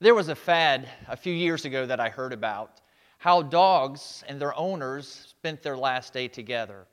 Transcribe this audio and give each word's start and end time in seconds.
There 0.00 0.14
was 0.14 0.28
a 0.28 0.36
fad 0.36 0.88
a 1.08 1.16
few 1.16 1.32
years 1.32 1.64
ago 1.64 1.84
that 1.84 1.98
I 1.98 2.08
heard 2.08 2.32
about 2.32 2.82
how 3.18 3.42
dogs 3.42 4.22
and 4.28 4.40
their 4.40 4.56
owners 4.56 5.08
spent 5.08 5.60
their 5.60 5.76
last 5.76 6.12
day 6.12 6.28
together. 6.28 6.86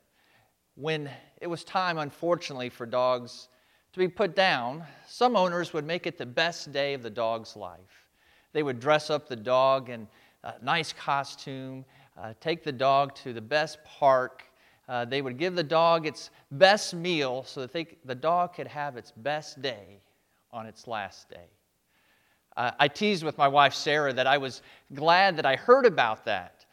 When 0.73 1.11
it 1.39 1.45
was 1.45 1.63
time, 1.63 1.99
unfortunately, 1.99 2.69
for 2.69 2.87
dogs 2.87 3.47
to 3.93 3.99
be 3.99 4.07
put 4.07 4.35
down, 4.35 4.83
some 5.07 5.35
owners 5.35 5.71
would 5.71 5.85
make 5.85 6.07
it 6.07 6.17
the 6.17 6.25
best 6.25 6.71
day 6.71 6.95
of 6.95 7.03
the 7.03 7.11
dog's 7.11 7.55
life. 7.55 8.07
They 8.53 8.63
would 8.63 8.79
dress 8.79 9.11
up 9.11 9.29
the 9.29 9.35
dog 9.35 9.91
in 9.91 10.07
a 10.43 10.55
nice 10.63 10.91
costume, 10.91 11.85
uh, 12.17 12.33
take 12.41 12.63
the 12.63 12.71
dog 12.71 13.13
to 13.17 13.33
the 13.33 13.41
best 13.41 13.77
park. 13.83 14.45
Uh, 14.89 15.05
they 15.05 15.21
would 15.21 15.37
give 15.37 15.55
the 15.55 15.63
dog 15.63 16.07
its 16.07 16.31
best 16.49 16.95
meal 16.95 17.43
so 17.43 17.61
that 17.61 17.71
they, 17.71 17.85
the 18.03 18.15
dog 18.15 18.55
could 18.55 18.67
have 18.67 18.97
its 18.97 19.11
best 19.11 19.61
day 19.61 20.01
on 20.51 20.65
its 20.65 20.87
last 20.87 21.29
day. 21.29 21.54
Uh, 22.57 22.71
I 22.79 22.87
teased 22.87 23.23
with 23.23 23.37
my 23.37 23.47
wife 23.47 23.73
Sarah 23.73 24.13
that 24.13 24.27
I 24.27 24.37
was 24.37 24.61
glad 24.93 25.37
that 25.37 25.45
I 25.45 25.55
heard 25.55 25.85
about 25.85 26.25
that 26.25 26.65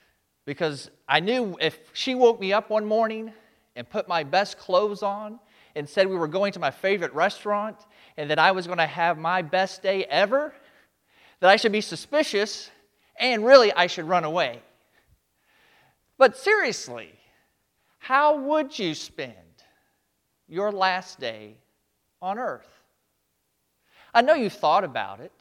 because 0.44 0.90
I 1.08 1.20
knew 1.20 1.56
if 1.60 1.78
she 1.92 2.14
woke 2.14 2.40
me 2.40 2.52
up 2.52 2.70
one 2.70 2.84
morning 2.84 3.32
and 3.74 3.88
put 3.88 4.08
my 4.08 4.22
best 4.22 4.58
clothes 4.58 5.02
on 5.02 5.40
and 5.74 5.88
said 5.88 6.06
we 6.06 6.16
were 6.16 6.28
going 6.28 6.52
to 6.52 6.60
my 6.60 6.70
favorite 6.70 7.14
restaurant 7.14 7.76
and 8.16 8.30
that 8.30 8.38
I 8.38 8.52
was 8.52 8.66
going 8.66 8.78
to 8.78 8.86
have 8.86 9.18
my 9.18 9.42
best 9.42 9.82
day 9.82 10.04
ever, 10.04 10.54
that 11.40 11.50
I 11.50 11.56
should 11.56 11.72
be 11.72 11.80
suspicious 11.80 12.70
and 13.18 13.44
really 13.44 13.72
I 13.72 13.86
should 13.86 14.06
run 14.06 14.24
away. 14.24 14.60
But 16.18 16.36
seriously, 16.36 17.12
how 17.98 18.36
would 18.36 18.78
you 18.78 18.94
spend 18.94 19.34
your 20.46 20.70
last 20.70 21.18
day 21.18 21.56
on 22.20 22.38
earth? 22.38 22.68
I 24.14 24.22
know 24.22 24.34
you've 24.34 24.52
thought 24.52 24.84
about 24.84 25.20
it. 25.20 25.32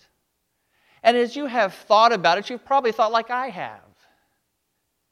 And 1.04 1.18
as 1.18 1.36
you 1.36 1.46
have 1.48 1.74
thought 1.74 2.14
about 2.14 2.38
it, 2.38 2.50
you've 2.50 2.66
probably 2.66 2.92
thought 2.92 3.12
like 3.12 3.30
I 3.30 3.50
have. 3.50 3.82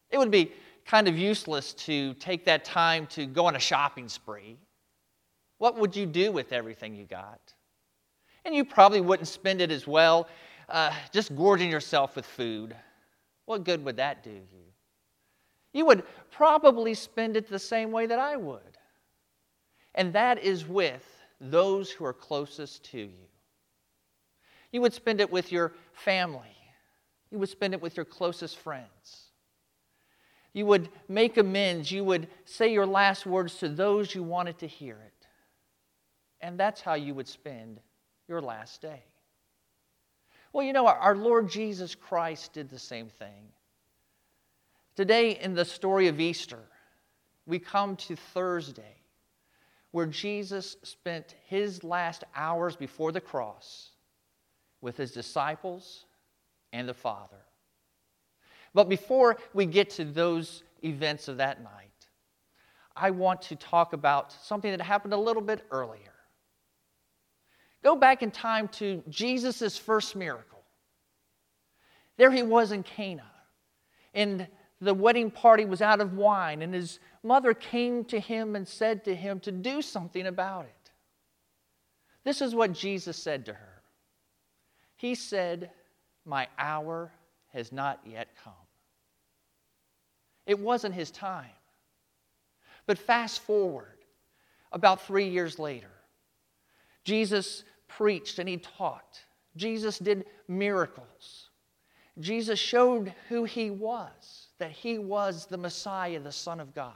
It 0.09 0.17
would 0.17 0.31
be 0.31 0.51
kind 0.85 1.07
of 1.07 1.17
useless 1.17 1.73
to 1.73 2.13
take 2.15 2.45
that 2.45 2.65
time 2.65 3.07
to 3.07 3.25
go 3.25 3.45
on 3.45 3.55
a 3.55 3.59
shopping 3.59 4.07
spree. 4.09 4.57
What 5.57 5.77
would 5.77 5.95
you 5.95 6.05
do 6.05 6.31
with 6.31 6.53
everything 6.53 6.95
you 6.95 7.05
got? 7.05 7.39
And 8.45 8.55
you 8.55 8.65
probably 8.65 9.01
wouldn't 9.01 9.27
spend 9.27 9.61
it 9.61 9.71
as 9.71 9.85
well 9.85 10.27
uh, 10.69 10.91
just 11.11 11.35
gorging 11.35 11.69
yourself 11.69 12.15
with 12.15 12.25
food. 12.25 12.75
What 13.45 13.63
good 13.63 13.83
would 13.83 13.97
that 13.97 14.23
do 14.23 14.29
you? 14.29 14.69
You 15.73 15.85
would 15.85 16.03
probably 16.31 16.93
spend 16.93 17.35
it 17.35 17.47
the 17.47 17.59
same 17.59 17.91
way 17.91 18.05
that 18.05 18.19
I 18.19 18.35
would. 18.35 18.61
And 19.95 20.13
that 20.13 20.41
is 20.43 20.67
with 20.67 21.05
those 21.41 21.91
who 21.91 22.05
are 22.05 22.13
closest 22.13 22.83
to 22.91 22.99
you. 22.99 23.28
You 24.71 24.81
would 24.81 24.93
spend 24.93 25.19
it 25.21 25.31
with 25.31 25.51
your 25.51 25.73
family. 25.93 26.55
You 27.31 27.39
would 27.39 27.49
spend 27.49 27.73
it 27.73 27.81
with 27.81 27.97
your 27.97 28.05
closest 28.05 28.57
friends. 28.57 29.29
You 30.53 30.65
would 30.65 30.89
make 31.07 31.37
amends. 31.37 31.91
You 31.91 32.03
would 32.03 32.27
say 32.45 32.71
your 32.71 32.85
last 32.85 33.25
words 33.25 33.55
to 33.59 33.69
those 33.69 34.13
you 34.13 34.23
wanted 34.23 34.59
to 34.59 34.67
hear 34.67 34.95
it. 34.95 35.27
And 36.41 36.59
that's 36.59 36.81
how 36.81 36.93
you 36.93 37.13
would 37.13 37.27
spend 37.27 37.79
your 38.27 38.41
last 38.41 38.81
day. 38.81 39.03
Well, 40.53 40.65
you 40.65 40.73
know, 40.73 40.87
our 40.87 41.15
Lord 41.15 41.49
Jesus 41.49 41.93
Christ 41.93 42.53
did 42.53 42.69
the 42.69 42.79
same 42.79 43.09
thing. 43.09 43.51
Today, 44.95 45.37
in 45.39 45.53
the 45.53 45.65
story 45.65 46.07
of 46.07 46.19
Easter, 46.19 46.59
we 47.45 47.59
come 47.59 47.95
to 47.97 48.15
Thursday, 48.15 48.97
where 49.91 50.05
Jesus 50.07 50.77
spent 50.83 51.35
his 51.47 51.83
last 51.83 52.23
hours 52.35 52.75
before 52.75 53.11
the 53.11 53.21
cross 53.21 53.91
with 54.81 54.97
his 54.97 55.11
disciples 55.11 56.05
and 56.71 56.87
the 56.87 56.93
Father. 56.93 57.37
But 58.73 58.89
before 58.89 59.37
we 59.53 59.65
get 59.65 59.89
to 59.91 60.05
those 60.05 60.63
events 60.83 61.27
of 61.27 61.37
that 61.37 61.63
night, 61.63 61.89
I 62.95 63.11
want 63.11 63.41
to 63.43 63.55
talk 63.55 63.93
about 63.93 64.31
something 64.31 64.71
that 64.71 64.81
happened 64.81 65.13
a 65.13 65.17
little 65.17 65.41
bit 65.41 65.65
earlier. 65.71 66.13
Go 67.83 67.95
back 67.95 68.21
in 68.21 68.31
time 68.31 68.67
to 68.69 69.01
Jesus' 69.09 69.77
first 69.77 70.15
miracle. 70.15 70.63
There 72.17 72.31
he 72.31 72.43
was 72.43 72.73
in 72.73 72.83
Cana, 72.83 73.31
and 74.13 74.47
the 74.81 74.93
wedding 74.93 75.31
party 75.31 75.63
was 75.63 75.81
out 75.81 76.01
of 76.01 76.13
wine, 76.13 76.61
and 76.61 76.73
his 76.73 76.99
mother 77.23 77.53
came 77.53 78.03
to 78.05 78.19
him 78.19 78.55
and 78.55 78.67
said 78.67 79.05
to 79.05 79.15
him 79.15 79.39
to 79.41 79.51
do 79.51 79.81
something 79.81 80.27
about 80.27 80.65
it. 80.65 80.91
This 82.25 82.41
is 82.41 82.53
what 82.53 82.73
Jesus 82.73 83.17
said 83.17 83.45
to 83.45 83.53
her 83.53 83.78
he 84.99 85.15
said, 85.15 85.71
My 86.25 86.49
hour 86.57 87.09
has 87.53 87.71
not 87.71 88.01
yet 88.05 88.27
come. 88.43 88.51
It 90.45 90.59
wasn't 90.59 90.93
his 90.93 91.09
time. 91.09 91.45
But 92.85 92.97
fast 92.97 93.39
forward 93.43 93.99
about 94.73 95.01
three 95.01 95.29
years 95.29 95.57
later, 95.57 95.91
Jesus 97.05 97.63
preached 97.87 98.39
and 98.39 98.49
he 98.49 98.57
taught. 98.57 99.21
Jesus 99.55 99.99
did 99.99 100.25
miracles. 100.49 101.49
Jesus 102.19 102.59
showed 102.59 103.13
who 103.29 103.45
he 103.45 103.69
was, 103.71 104.47
that 104.57 104.71
he 104.71 104.97
was 104.97 105.45
the 105.45 105.57
Messiah, 105.57 106.19
the 106.19 106.33
Son 106.33 106.59
of 106.59 106.75
God. 106.75 106.93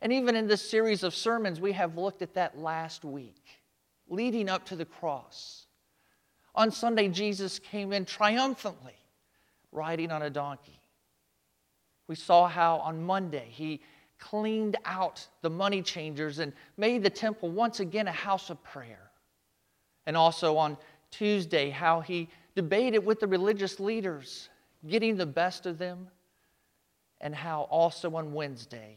And 0.00 0.12
even 0.12 0.36
in 0.36 0.46
this 0.46 0.70
series 0.70 1.02
of 1.02 1.16
sermons, 1.16 1.60
we 1.60 1.72
have 1.72 1.98
looked 1.98 2.22
at 2.22 2.34
that 2.34 2.56
last 2.56 3.04
week, 3.04 3.42
leading 4.08 4.48
up 4.48 4.64
to 4.66 4.76
the 4.76 4.84
cross. 4.84 5.64
On 6.54 6.70
Sunday, 6.70 7.08
Jesus 7.08 7.58
came 7.58 7.92
in 7.92 8.04
triumphantly, 8.04 8.96
riding 9.72 10.10
on 10.10 10.22
a 10.22 10.30
donkey. 10.30 10.80
We 12.08 12.14
saw 12.14 12.48
how 12.48 12.78
on 12.78 13.04
Monday 13.04 13.48
he 13.50 13.80
cleaned 14.18 14.76
out 14.84 15.26
the 15.42 15.50
money 15.50 15.82
changers 15.82 16.38
and 16.38 16.52
made 16.76 17.02
the 17.02 17.10
temple 17.10 17.50
once 17.50 17.80
again 17.80 18.08
a 18.08 18.12
house 18.12 18.50
of 18.50 18.62
prayer. 18.64 19.10
And 20.06 20.16
also 20.16 20.56
on 20.56 20.76
Tuesday, 21.10 21.70
how 21.70 22.00
he 22.00 22.28
debated 22.54 22.98
with 22.98 23.20
the 23.20 23.26
religious 23.26 23.78
leaders, 23.78 24.48
getting 24.88 25.16
the 25.16 25.26
best 25.26 25.66
of 25.66 25.78
them. 25.78 26.08
And 27.20 27.34
how 27.34 27.62
also 27.62 28.14
on 28.14 28.32
Wednesday, 28.32 28.96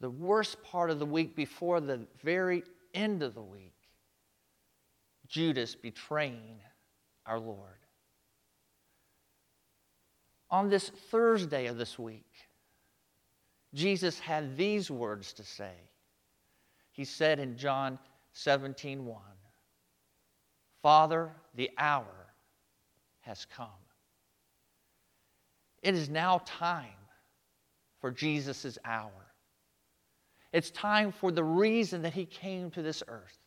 the 0.00 0.10
worst 0.10 0.62
part 0.62 0.90
of 0.90 0.98
the 0.98 1.06
week 1.06 1.36
before 1.36 1.80
the 1.80 2.00
very 2.22 2.64
end 2.94 3.22
of 3.22 3.34
the 3.34 3.42
week, 3.42 3.75
Judas 5.28 5.74
betraying 5.74 6.60
our 7.26 7.38
Lord. 7.38 7.58
On 10.50 10.68
this 10.68 10.90
Thursday 11.10 11.66
of 11.66 11.76
this 11.76 11.98
week, 11.98 12.32
Jesus 13.74 14.18
had 14.18 14.56
these 14.56 14.90
words 14.90 15.32
to 15.34 15.44
say. 15.44 15.74
He 16.92 17.04
said 17.04 17.38
in 17.38 17.56
John 17.56 17.98
17, 18.32 19.04
1, 19.04 19.18
Father, 20.82 21.30
the 21.54 21.70
hour 21.76 22.32
has 23.20 23.44
come. 23.44 23.66
It 25.82 25.94
is 25.94 26.08
now 26.08 26.40
time 26.44 26.86
for 28.00 28.10
Jesus' 28.10 28.78
hour. 28.84 29.10
It's 30.52 30.70
time 30.70 31.12
for 31.12 31.30
the 31.30 31.44
reason 31.44 32.02
that 32.02 32.14
he 32.14 32.24
came 32.24 32.70
to 32.70 32.82
this 32.82 33.02
earth. 33.08 33.38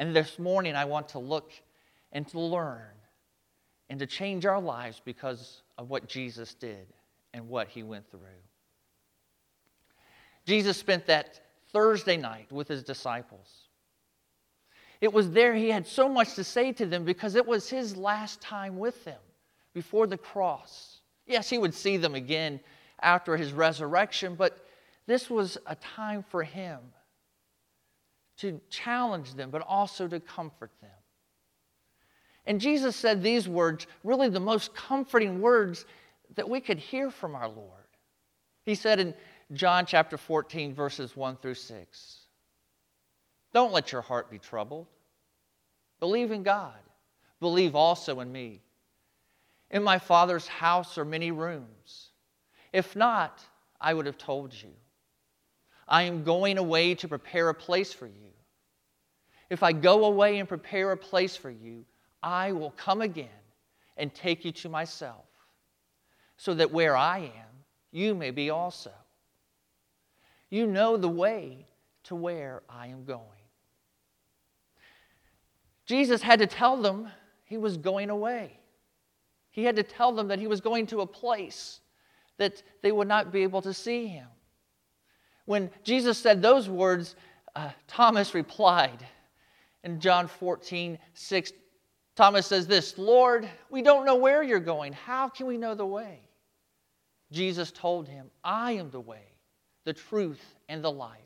And 0.00 0.16
this 0.16 0.38
morning, 0.38 0.74
I 0.76 0.86
want 0.86 1.10
to 1.10 1.18
look 1.18 1.52
and 2.10 2.26
to 2.28 2.40
learn 2.40 2.94
and 3.90 4.00
to 4.00 4.06
change 4.06 4.46
our 4.46 4.58
lives 4.58 4.98
because 5.04 5.60
of 5.76 5.90
what 5.90 6.08
Jesus 6.08 6.54
did 6.54 6.86
and 7.34 7.50
what 7.50 7.68
he 7.68 7.82
went 7.82 8.10
through. 8.10 8.40
Jesus 10.46 10.78
spent 10.78 11.04
that 11.08 11.42
Thursday 11.70 12.16
night 12.16 12.50
with 12.50 12.66
his 12.66 12.82
disciples. 12.82 13.68
It 15.02 15.12
was 15.12 15.32
there 15.32 15.54
he 15.54 15.68
had 15.68 15.86
so 15.86 16.08
much 16.08 16.34
to 16.36 16.44
say 16.44 16.72
to 16.72 16.86
them 16.86 17.04
because 17.04 17.34
it 17.34 17.46
was 17.46 17.68
his 17.68 17.94
last 17.94 18.40
time 18.40 18.78
with 18.78 19.04
them 19.04 19.20
before 19.74 20.06
the 20.06 20.16
cross. 20.16 21.00
Yes, 21.26 21.50
he 21.50 21.58
would 21.58 21.74
see 21.74 21.98
them 21.98 22.14
again 22.14 22.60
after 23.02 23.36
his 23.36 23.52
resurrection, 23.52 24.34
but 24.34 24.64
this 25.06 25.28
was 25.28 25.58
a 25.66 25.74
time 25.74 26.24
for 26.26 26.42
him 26.42 26.78
to 28.40 28.60
challenge 28.70 29.34
them, 29.34 29.50
but 29.50 29.62
also 29.66 30.08
to 30.08 30.20
comfort 30.20 30.70
them. 30.80 30.90
And 32.46 32.60
Jesus 32.60 32.96
said 32.96 33.22
these 33.22 33.48
words, 33.48 33.86
really 34.02 34.28
the 34.28 34.40
most 34.40 34.74
comforting 34.74 35.40
words 35.40 35.84
that 36.36 36.48
we 36.48 36.60
could 36.60 36.78
hear 36.78 37.10
from 37.10 37.34
our 37.34 37.48
Lord. 37.48 37.70
He 38.64 38.74
said 38.74 38.98
in 38.98 39.14
John 39.52 39.84
chapter 39.84 40.16
14, 40.16 40.74
verses 40.74 41.16
1 41.16 41.36
through 41.36 41.54
6, 41.54 42.16
Don't 43.52 43.72
let 43.72 43.92
your 43.92 44.02
heart 44.02 44.30
be 44.30 44.38
troubled. 44.38 44.86
Believe 45.98 46.30
in 46.30 46.42
God. 46.42 46.78
Believe 47.40 47.74
also 47.74 48.20
in 48.20 48.32
me. 48.32 48.62
In 49.70 49.82
my 49.82 49.98
Father's 49.98 50.48
house 50.48 50.96
are 50.98 51.04
many 51.04 51.30
rooms. 51.30 52.08
If 52.72 52.96
not, 52.96 53.40
I 53.80 53.92
would 53.92 54.06
have 54.06 54.18
told 54.18 54.52
you. 54.54 54.70
I 55.86 56.04
am 56.04 56.24
going 56.24 56.58
away 56.58 56.94
to 56.96 57.08
prepare 57.08 57.48
a 57.48 57.54
place 57.54 57.92
for 57.92 58.06
you. 58.06 58.29
If 59.50 59.64
I 59.64 59.72
go 59.72 60.04
away 60.04 60.38
and 60.38 60.48
prepare 60.48 60.92
a 60.92 60.96
place 60.96 61.36
for 61.36 61.50
you, 61.50 61.84
I 62.22 62.52
will 62.52 62.70
come 62.70 63.02
again 63.02 63.28
and 63.96 64.14
take 64.14 64.44
you 64.44 64.52
to 64.52 64.68
myself, 64.68 65.26
so 66.36 66.54
that 66.54 66.70
where 66.70 66.96
I 66.96 67.18
am, 67.18 67.64
you 67.90 68.14
may 68.14 68.30
be 68.30 68.50
also. 68.50 68.92
You 70.48 70.66
know 70.66 70.96
the 70.96 71.08
way 71.08 71.66
to 72.04 72.14
where 72.14 72.62
I 72.68 72.86
am 72.86 73.04
going. 73.04 73.24
Jesus 75.84 76.22
had 76.22 76.38
to 76.38 76.46
tell 76.46 76.76
them 76.76 77.08
he 77.44 77.56
was 77.56 77.76
going 77.76 78.10
away. 78.10 78.58
He 79.50 79.64
had 79.64 79.76
to 79.76 79.82
tell 79.82 80.12
them 80.12 80.28
that 80.28 80.38
he 80.38 80.46
was 80.46 80.60
going 80.60 80.86
to 80.86 81.00
a 81.00 81.06
place 81.06 81.80
that 82.38 82.62
they 82.80 82.92
would 82.92 83.08
not 83.08 83.32
be 83.32 83.42
able 83.42 83.60
to 83.62 83.74
see 83.74 84.06
him. 84.06 84.28
When 85.46 85.68
Jesus 85.82 86.16
said 86.16 86.40
those 86.40 86.68
words, 86.68 87.16
uh, 87.56 87.70
Thomas 87.88 88.34
replied 88.34 89.04
in 89.84 90.00
John 90.00 90.28
14, 90.28 90.98
6. 91.14 91.52
Thomas 92.16 92.46
says 92.46 92.66
this 92.66 92.98
Lord, 92.98 93.48
we 93.70 93.82
don't 93.82 94.04
know 94.04 94.16
where 94.16 94.42
you're 94.42 94.60
going. 94.60 94.92
How 94.92 95.28
can 95.28 95.46
we 95.46 95.56
know 95.56 95.74
the 95.74 95.86
way? 95.86 96.20
Jesus 97.32 97.70
told 97.70 98.08
him, 98.08 98.30
I 98.42 98.72
am 98.72 98.90
the 98.90 99.00
way, 99.00 99.22
the 99.84 99.92
truth, 99.92 100.42
and 100.68 100.82
the 100.82 100.90
life. 100.90 101.18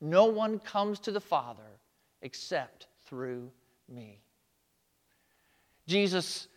No 0.00 0.26
one 0.26 0.58
comes 0.58 1.00
to 1.00 1.12
the 1.12 1.20
Father 1.20 1.78
except 2.22 2.86
through 3.06 3.50
me. 3.88 4.20
Jesus 5.86 6.48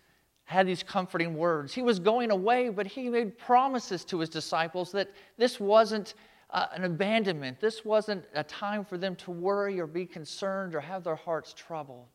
had 0.45 0.67
these 0.67 0.83
comforting 0.83 1.35
words. 1.35 1.73
He 1.73 1.81
was 1.81 1.99
going 1.99 2.29
away, 2.29 2.69
but 2.69 2.85
he 2.85 3.09
made 3.09 3.37
promises 3.37 4.05
to 4.05 4.19
his 4.19 4.29
disciples 4.29 4.91
that 4.91 5.11
this 5.37 5.59
wasn't 5.59 6.13
uh, 6.53 6.67
an 6.73 6.83
abandonment. 6.83 7.59
This 7.59 7.83
wasn't 7.83 8.25
a 8.35 8.43
time 8.43 8.85
for 8.85 8.97
them 8.97 9.15
to 9.17 9.31
worry 9.31 9.79
or 9.79 9.87
be 9.87 10.05
concerned 10.05 10.75
or 10.75 10.79
have 10.79 11.03
their 11.03 11.15
hearts 11.15 11.53
troubled. 11.53 12.07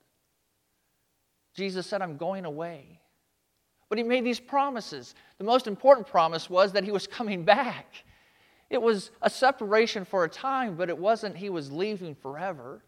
Jesus 1.54 1.86
said, 1.86 2.00
I'm 2.00 2.16
going 2.16 2.44
away. 2.44 3.00
But 3.88 3.98
he 3.98 4.04
made 4.04 4.24
these 4.24 4.38
promises. 4.38 5.14
The 5.38 5.44
most 5.44 5.66
important 5.66 6.06
promise 6.06 6.48
was 6.48 6.72
that 6.72 6.84
he 6.84 6.92
was 6.92 7.06
coming 7.06 7.44
back. 7.44 8.04
It 8.70 8.80
was 8.80 9.10
a 9.22 9.30
separation 9.30 10.04
for 10.04 10.24
a 10.24 10.28
time, 10.28 10.76
but 10.76 10.88
it 10.88 10.96
wasn't 10.96 11.36
he 11.36 11.50
was 11.50 11.72
leaving 11.72 12.14
forever. 12.14 12.84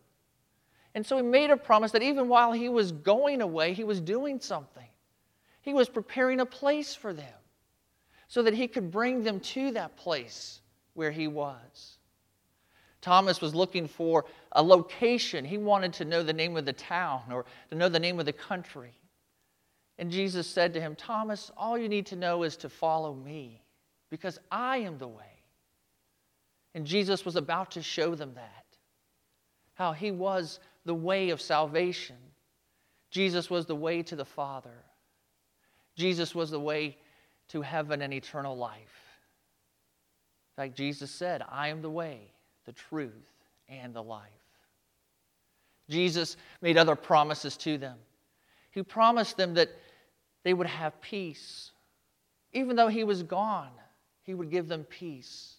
And 0.95 1.05
so 1.05 1.17
he 1.17 1.23
made 1.23 1.51
a 1.51 1.57
promise 1.57 1.91
that 1.93 2.03
even 2.03 2.29
while 2.29 2.53
he 2.53 2.69
was 2.69 2.93
going 2.93 3.41
away, 3.41 3.73
he 3.73 3.85
was 3.85 4.01
doing 4.01 4.41
something. 4.41 4.87
He 5.63 5.73
was 5.73 5.89
preparing 5.89 6.41
a 6.41 6.47
place 6.47 6.95
for 6.95 7.13
them 7.13 7.27
so 8.29 8.43
that 8.43 8.55
he 8.55 8.69
could 8.69 8.91
bring 8.91 9.25
them 9.25 9.41
to 9.41 9.73
that 9.73 9.97
place 9.97 10.60
where 10.95 11.11
he 11.11 11.29
was. 11.29 11.99
Thomas 13.01 13.41
was 13.41 13.55
looking 13.55 13.89
for 13.89 14.27
a 14.53 14.63
location. 14.63 15.45
He 15.45 15.59
wanted 15.59 15.93
to 15.95 16.05
know 16.05 16.23
the 16.23 16.33
name 16.33 16.57
of 16.57 16.67
the 16.67 16.73
town 16.73 17.23
or 17.31 17.47
to 17.71 17.75
know 17.75 17.89
the 17.89 17.99
name 17.99 18.21
of 18.21 18.27
the 18.27 18.33
country. 18.33 18.93
And 19.99 20.11
Jesus 20.11 20.47
said 20.47 20.75
to 20.75 20.81
him, 20.81 20.95
Thomas, 20.97 21.51
all 21.57 21.79
you 21.79 21.89
need 21.89 22.07
to 22.07 22.17
know 22.17 22.43
is 22.43 22.57
to 22.59 22.69
follow 22.69 23.15
me 23.15 23.63
because 24.11 24.39
I 24.51 24.79
am 24.79 24.99
the 24.99 25.09
way. 25.09 25.25
And 26.75 26.87
Jesus 26.87 27.25
was 27.25 27.37
about 27.37 27.73
to 27.73 27.83
show 27.83 28.15
them 28.15 28.33
that, 28.35 28.65
how 29.75 29.93
he 29.93 30.11
was 30.11 30.61
the 30.85 30.95
way 30.95 31.31
of 31.31 31.41
salvation. 31.41 32.17
Jesus 33.11 33.51
was 33.51 33.67
the 33.67 33.75
way 33.75 34.03
to 34.05 34.17
the 34.17 34.25
Father. 34.25 34.85
Jesus 35.97 36.35
was 36.35 36.51
the 36.51 36.61
way 36.61 36.97
to 37.49 37.63
heaven 37.63 38.03
and 38.03 38.15
eternal 38.15 38.57
life. 38.57 39.10
Like 40.61 40.75
Jesus 40.75 41.11
said, 41.11 41.43
I 41.49 41.69
am 41.69 41.81
the 41.81 41.89
way, 41.89 42.21
the 42.67 42.73
truth, 42.75 43.15
and 43.71 43.95
the 43.95 44.03
life. 44.03 44.29
Jesus 45.89 46.37
made 46.61 46.77
other 46.77 46.97
promises 46.97 47.57
to 47.57 47.79
them. 47.79 47.97
He 48.71 48.83
promised 48.83 49.39
them 49.39 49.55
that 49.55 49.71
they 50.45 50.53
would 50.53 50.67
have 50.67 51.01
peace. 51.01 51.71
Even 52.53 52.77
though 52.77 52.89
he 52.89 53.05
was 53.05 53.23
gone, 53.23 53.71
he 54.23 54.35
would 54.35 54.51
give 54.51 54.69
them 54.69 54.85
peace. 54.85 55.55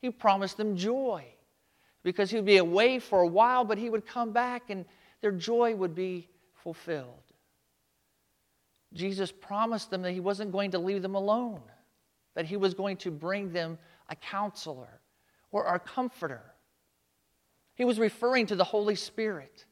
He 0.00 0.08
promised 0.08 0.56
them 0.56 0.76
joy 0.76 1.24
because 2.04 2.30
he 2.30 2.36
would 2.36 2.46
be 2.46 2.58
away 2.58 3.00
for 3.00 3.22
a 3.22 3.26
while, 3.26 3.64
but 3.64 3.76
he 3.76 3.90
would 3.90 4.06
come 4.06 4.30
back 4.30 4.70
and 4.70 4.84
their 5.20 5.32
joy 5.32 5.74
would 5.74 5.96
be 5.96 6.28
fulfilled. 6.62 7.24
Jesus 8.94 9.32
promised 9.32 9.90
them 9.90 10.02
that 10.02 10.12
he 10.12 10.20
wasn't 10.20 10.52
going 10.52 10.70
to 10.70 10.78
leave 10.78 11.02
them 11.02 11.16
alone, 11.16 11.60
that 12.36 12.44
he 12.44 12.56
was 12.56 12.72
going 12.72 12.98
to 12.98 13.10
bring 13.10 13.52
them 13.52 13.76
a 14.08 14.16
counselor 14.16 15.00
or 15.50 15.64
our 15.64 15.78
comforter. 15.78 16.42
He 17.74 17.84
was 17.84 17.98
referring 17.98 18.46
to 18.46 18.56
the 18.56 18.64
Holy 18.64 18.94
Spirit 18.94 19.64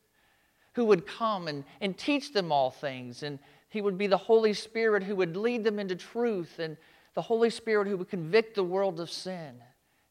who 0.75 0.85
would 0.85 1.07
come 1.07 1.49
and, 1.49 1.65
and 1.81 1.97
teach 1.97 2.33
them 2.33 2.53
all 2.53 2.71
things. 2.71 3.23
And 3.23 3.39
he 3.71 3.81
would 3.81 3.99
be 3.99 4.07
the 4.07 4.17
Holy 4.17 4.53
Spirit 4.53 5.03
who 5.03 5.17
would 5.17 5.37
lead 5.37 5.65
them 5.65 5.79
into 5.79 5.97
truth, 5.97 6.59
and 6.59 6.77
the 7.15 7.23
Holy 7.23 7.51
Spirit 7.51 7.89
who 7.89 7.97
would 7.97 8.11
convict 8.11 8.55
the 8.55 8.63
world 8.63 9.01
of 9.01 9.11
sin, 9.11 9.55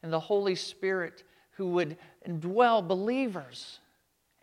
and 0.04 0.12
the 0.12 0.20
Holy 0.20 0.56
Spirit 0.56 1.24
who 1.52 1.68
would 1.70 1.98
indwell 2.28 2.86
believers 2.86 3.80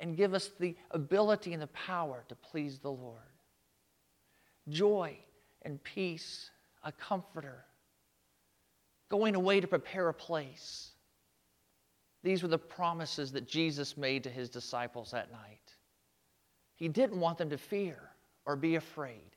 and 0.01 0.17
give 0.17 0.33
us 0.33 0.51
the 0.59 0.77
ability 0.93 1.53
and 1.53 1.63
the 1.63 1.69
power 1.69 2.25
to 2.29 2.35
please 2.35 2.79
the 2.79 2.91
Lord. 2.91 3.19
Joy 4.69 5.17
and 5.63 5.83
peace, 5.83 6.51
a 6.85 6.93
comforter, 6.93 7.65
going 9.13 9.37
away 9.37 9.61
to 9.61 9.69
prepare 9.69 10.09
a 10.09 10.15
place. 10.15 10.91
These 12.25 12.43
were 12.43 12.49
the 12.49 12.59
promises 12.59 13.31
that 13.33 13.47
Jesus 13.47 13.97
made 13.97 14.25
to 14.25 14.31
his 14.31 14.49
disciples 14.49 15.13
that 15.13 15.31
night. 15.31 15.77
He 16.75 16.89
didn't 16.89 17.21
want 17.21 17.39
them 17.39 17.51
to 17.51 17.59
fear 17.59 17.99
or 18.45 18.57
be 18.57 18.75
afraid 18.75 19.37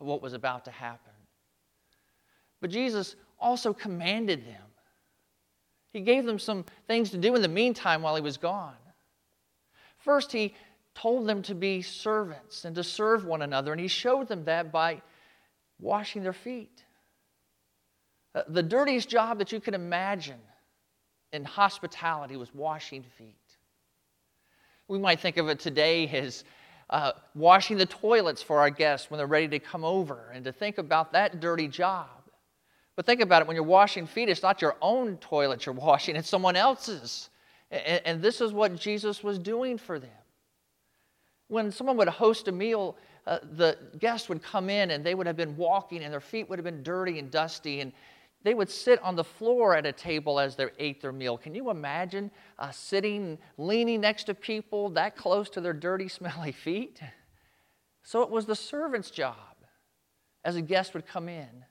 of 0.00 0.06
what 0.06 0.20
was 0.20 0.34
about 0.34 0.66
to 0.66 0.70
happen. 0.70 1.12
But 2.60 2.70
Jesus 2.70 3.16
also 3.40 3.72
commanded 3.72 4.46
them 4.46 4.66
he 5.96 6.02
gave 6.02 6.26
them 6.26 6.38
some 6.38 6.66
things 6.86 7.08
to 7.12 7.16
do 7.16 7.34
in 7.36 7.40
the 7.40 7.48
meantime 7.48 8.02
while 8.02 8.16
he 8.16 8.20
was 8.20 8.36
gone. 8.36 8.74
First, 9.96 10.30
he 10.30 10.54
told 10.94 11.26
them 11.26 11.40
to 11.44 11.54
be 11.54 11.80
servants 11.80 12.66
and 12.66 12.76
to 12.76 12.84
serve 12.84 13.24
one 13.24 13.40
another, 13.40 13.72
and 13.72 13.80
he 13.80 13.88
showed 13.88 14.28
them 14.28 14.44
that 14.44 14.70
by 14.70 15.00
washing 15.80 16.22
their 16.22 16.34
feet. 16.34 16.84
Uh, 18.36 18.42
the 18.48 18.62
dirtiest 18.62 19.08
job 19.08 19.38
that 19.38 19.50
you 19.50 19.58
can 19.58 19.72
imagine 19.72 20.38
in 21.32 21.42
hospitality 21.42 22.36
was 22.36 22.54
washing 22.54 23.02
feet. 23.16 23.34
We 24.88 24.98
might 24.98 25.20
think 25.20 25.38
of 25.38 25.48
it 25.48 25.58
today 25.58 26.06
as 26.08 26.44
uh, 26.90 27.12
washing 27.34 27.78
the 27.78 27.86
toilets 27.86 28.42
for 28.42 28.60
our 28.60 28.68
guests 28.68 29.10
when 29.10 29.16
they're 29.16 29.26
ready 29.26 29.48
to 29.48 29.58
come 29.58 29.84
over, 29.84 30.30
and 30.34 30.44
to 30.44 30.52
think 30.52 30.76
about 30.76 31.12
that 31.12 31.40
dirty 31.40 31.66
job. 31.66 32.08
But 32.94 33.06
think 33.06 33.22
about 33.22 33.40
it 33.40 33.48
when 33.48 33.54
you're 33.54 33.64
washing 33.64 34.06
feet, 34.06 34.28
it's 34.28 34.42
not 34.42 34.60
your 34.60 34.76
own 34.82 35.16
toilet 35.16 35.64
you're 35.64 35.74
washing, 35.74 36.14
it's 36.14 36.28
someone 36.28 36.56
else's. 36.56 37.30
And, 37.70 38.02
and 38.04 38.22
this 38.22 38.42
is 38.42 38.52
what 38.52 38.78
Jesus 38.78 39.24
was 39.24 39.38
doing 39.38 39.78
for 39.78 39.98
them. 39.98 40.10
When 41.48 41.72
someone 41.72 41.96
would 41.96 42.08
host 42.08 42.48
a 42.48 42.52
meal, 42.52 42.96
uh, 43.26 43.38
the 43.56 43.78
guests 43.98 44.28
would 44.28 44.42
come 44.42 44.68
in 44.68 44.90
and 44.90 45.02
they 45.02 45.14
would 45.14 45.26
have 45.26 45.36
been 45.36 45.56
walking 45.56 46.04
and 46.04 46.12
their 46.12 46.20
feet 46.20 46.50
would 46.50 46.58
have 46.58 46.64
been 46.64 46.82
dirty 46.82 47.18
and 47.18 47.30
dusty 47.30 47.80
and 47.80 47.92
they 48.42 48.54
would 48.54 48.70
sit 48.70 49.02
on 49.02 49.16
the 49.16 49.24
floor 49.24 49.74
at 49.74 49.86
a 49.86 49.92
table 49.92 50.38
as 50.38 50.56
they 50.56 50.68
ate 50.78 51.00
their 51.00 51.12
meal. 51.12 51.36
Can 51.36 51.54
you 51.54 51.70
imagine 51.70 52.30
uh, 52.58 52.70
sitting, 52.70 53.38
leaning 53.58 54.00
next 54.00 54.24
to 54.24 54.34
people 54.34 54.90
that 54.90 55.16
close 55.16 55.50
to 55.50 55.60
their 55.60 55.72
dirty, 55.72 56.08
smelly 56.08 56.52
feet? 56.52 57.00
So 58.02 58.22
it 58.22 58.30
was 58.30 58.46
the 58.46 58.54
servant's 58.54 59.10
job 59.10 59.36
as 60.44 60.54
a 60.54 60.62
guest 60.62 60.94
would 60.94 61.06
come 61.06 61.28
in 61.28 61.64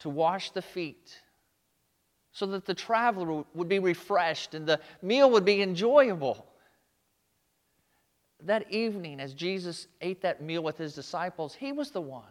to 0.00 0.10
wash 0.10 0.50
the 0.50 0.60
feet 0.60 1.18
so 2.30 2.44
that 2.46 2.66
the 2.66 2.74
traveler 2.74 3.44
would 3.54 3.68
be 3.68 3.78
refreshed 3.78 4.54
and 4.54 4.66
the 4.66 4.80
meal 5.00 5.30
would 5.30 5.44
be 5.44 5.62
enjoyable. 5.62 6.44
That 8.42 8.70
evening, 8.70 9.20
as 9.20 9.32
Jesus 9.32 9.86
ate 10.02 10.20
that 10.22 10.42
meal 10.42 10.62
with 10.62 10.76
his 10.76 10.94
disciples, 10.94 11.54
he 11.54 11.72
was 11.72 11.90
the 11.90 12.02
one 12.02 12.24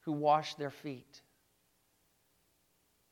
who 0.00 0.12
washed 0.12 0.58
their 0.58 0.70
feet. 0.70 1.22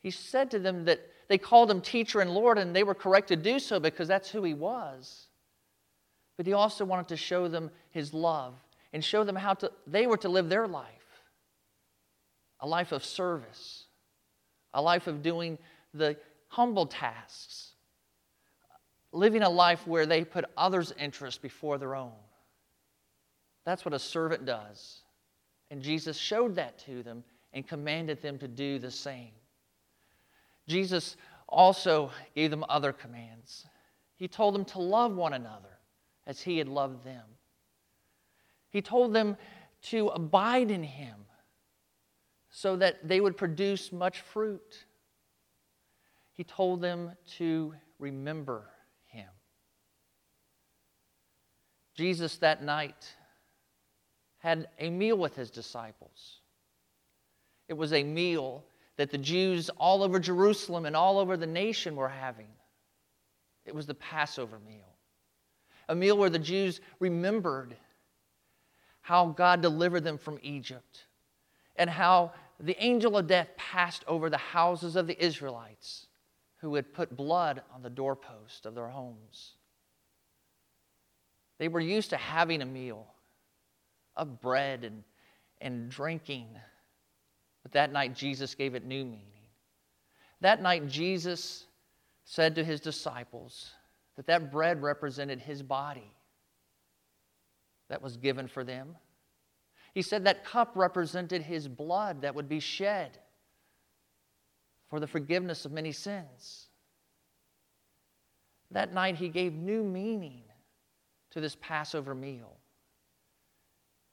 He 0.01 0.11
said 0.11 0.51
to 0.53 0.59
them 0.59 0.85
that 0.85 1.01
they 1.29 1.39
called 1.39 1.71
him 1.71 1.81
teacher 1.81 2.21
and 2.21 2.31
Lord, 2.31 2.59
and 2.59 2.75
they 2.75 2.85
were 2.85 2.95
correct 2.95 3.29
to 3.29 3.37
do 3.37 3.59
so 3.59 3.79
because 3.79 4.09
that's 4.09 4.31
who 4.31 4.43
he 4.43 4.55
was. 4.55 5.27
But 6.37 6.47
he 6.47 6.53
also 6.53 6.85
wanted 6.85 7.09
to 7.09 7.17
show 7.17 7.49
them 7.49 7.71
his 7.91 8.15
love 8.15 8.55
and 8.93 9.05
show 9.05 9.25
them 9.25 9.37
how 9.37 9.55
to, 9.55 9.71
they 9.87 10.07
were 10.07 10.17
to 10.19 10.29
live 10.29 10.49
their 10.49 10.67
life 10.67 10.95
a 12.61 12.67
life 12.67 12.91
of 12.91 13.05
service, 13.05 13.85
a 14.75 14.83
life 14.83 15.07
of 15.07 15.23
doing 15.23 15.59
the 15.95 16.17
humble 16.49 16.87
tasks, 16.87 17.73
living 19.13 19.43
a 19.43 19.49
life 19.49 19.87
where 19.87 20.07
they 20.07 20.25
put 20.25 20.45
others' 20.57 20.93
interests 20.99 21.39
before 21.39 21.79
their 21.79 21.95
own. 21.95 22.11
That's 23.65 23.85
what 23.85 23.95
a 23.95 23.99
servant 23.99 24.45
does. 24.45 25.03
And 25.71 25.83
Jesus 25.83 26.17
showed 26.17 26.57
that 26.57 26.79
to 26.81 27.03
them 27.03 27.23
and 27.53 27.67
commanded 27.67 28.23
them 28.23 28.39
to 28.39 28.49
do 28.49 28.79
the 28.79 28.91
same. 28.91 29.31
Jesus 30.69 31.17
also 31.49 32.13
gave 32.35 32.51
them 32.51 32.65
other 32.69 32.93
commands. 32.93 33.67
He 34.17 34.29
told 34.29 34.55
them 34.55 34.67
to 34.67 34.79
love 34.79 35.17
one 35.17 35.33
another 35.33 35.79
as 36.27 36.43
He 36.43 36.59
had 36.59 36.69
loved 36.69 37.05
them. 37.05 37.25
He 38.69 38.83
told 38.83 39.15
them 39.15 39.37
to 39.85 40.09
abide 40.09 40.71
in 40.71 40.83
Him 40.83 41.15
so 42.51 42.77
that 42.77 43.09
they 43.09 43.21
would 43.21 43.37
produce 43.37 43.93
much 43.93 44.21
fruit. 44.21 44.85
He 46.33 46.45
told 46.45 46.83
them 46.83 47.13
to 47.39 47.75
remember 47.99 48.67
Him. 49.07 49.29
Jesus 51.97 52.37
that 52.39 52.63
night 52.63 53.15
had 54.39 54.69
a 54.79 54.91
meal 54.91 55.17
with 55.17 55.35
His 55.35 55.51
disciples. 55.51 56.41
It 57.69 57.75
was 57.75 57.93
a 57.93 58.05
meal 58.05 58.65
that 58.99 59.11
the 59.11 59.19
Jews 59.19 59.71
all 59.79 60.03
over 60.03 60.19
Jerusalem 60.19 60.85
and 60.85 60.95
all 60.95 61.19
over 61.19 61.37
the 61.37 61.47
nation 61.47 61.97
were 61.97 62.09
having. 62.09 62.49
It 63.65 63.75
was 63.75 63.87
the 63.87 63.95
Passover 63.95 64.59
meal, 64.59 64.97
a 65.89 65.95
meal 65.95 66.19
where 66.19 66.31
the 66.31 66.39
Jews 66.39 66.81
remembered 67.01 67.77
how 69.01 69.27
God 69.27 69.63
delivered 69.63 70.05
them 70.05 70.19
from 70.19 70.39
Egypt 70.43 71.05
and 71.77 71.89
how 71.89 72.33
the 72.61 72.77
angel 72.83 73.17
of 73.17 73.29
death 73.29 73.49
passed 73.57 74.05
over 74.09 74.29
the 74.29 74.37
houses 74.37 74.97
of 74.97 75.07
the 75.07 75.25
Israelites 75.25 76.07
who 76.57 76.75
had 76.75 76.93
put 76.93 77.17
blood 77.17 77.63
on 77.73 77.83
the 77.83 77.91
doorpost 77.91 78.67
of 78.67 78.75
their 78.75 78.89
homes. 78.89 79.53
They 81.59 81.69
were 81.69 81.81
used 81.81 82.11
to 82.11 82.17
having 82.17 82.63
a 82.63 82.67
meal 82.67 83.07
of 84.17 84.41
bread 84.41 84.83
and, 84.83 85.05
and 85.61 85.89
drinking 85.89 86.49
but 87.69 87.75
that 87.75 87.93
night, 87.93 88.15
Jesus 88.15 88.55
gave 88.55 88.75
it 88.75 88.87
new 88.87 89.05
meaning. 89.05 89.45
That 90.41 90.63
night, 90.63 90.89
Jesus 90.89 91.67
said 92.25 92.55
to 92.55 92.65
his 92.65 92.81
disciples 92.81 93.73
that 94.17 94.27
that 94.29 94.51
bread 94.51 94.81
represented 94.81 95.39
his 95.39 95.63
body 95.63 96.11
that 97.91 98.01
was 98.01 98.17
given 98.17 98.49
for 98.49 98.65
them. 98.65 98.97
He 99.93 100.01
said 100.01 100.25
that 100.25 100.47
cup 100.47 100.73
represented 100.77 101.43
his 101.43 101.69
blood 101.69 102.23
that 102.23 102.35
would 102.35 102.49
be 102.49 102.61
shed 102.61 103.19
for 104.89 104.99
the 104.99 105.07
forgiveness 105.07 105.67
of 105.67 105.73
many 105.73 105.93
sins. 105.93 106.69
That 108.71 108.95
night, 108.95 109.17
he 109.17 109.29
gave 109.29 109.53
new 109.53 109.85
meaning 109.85 110.45
to 111.33 111.41
this 111.43 111.59
Passover 111.61 112.15
meal. 112.15 112.57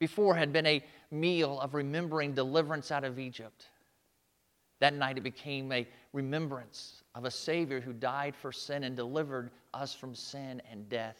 Before 0.06 0.36
had 0.36 0.54
been 0.54 0.68
a 0.68 0.84
meal 1.10 1.60
of 1.60 1.74
remembering 1.74 2.36
deliverance 2.36 2.92
out 2.92 3.04
of 3.04 3.18
Egypt. 3.18 3.66
That 4.80 4.94
night 4.94 5.18
it 5.18 5.22
became 5.22 5.72
a 5.72 5.88
remembrance 6.14 7.02
of 7.16 7.26
a 7.26 7.32
Savior 7.32 7.82
who 7.82 7.92
died 7.92 8.36
for 8.36 8.52
sin 8.52 8.84
and 8.84 8.96
delivered 8.96 9.50
us 9.74 9.96
from 9.96 10.14
sin 10.14 10.62
and 10.70 10.88
death 10.90 11.18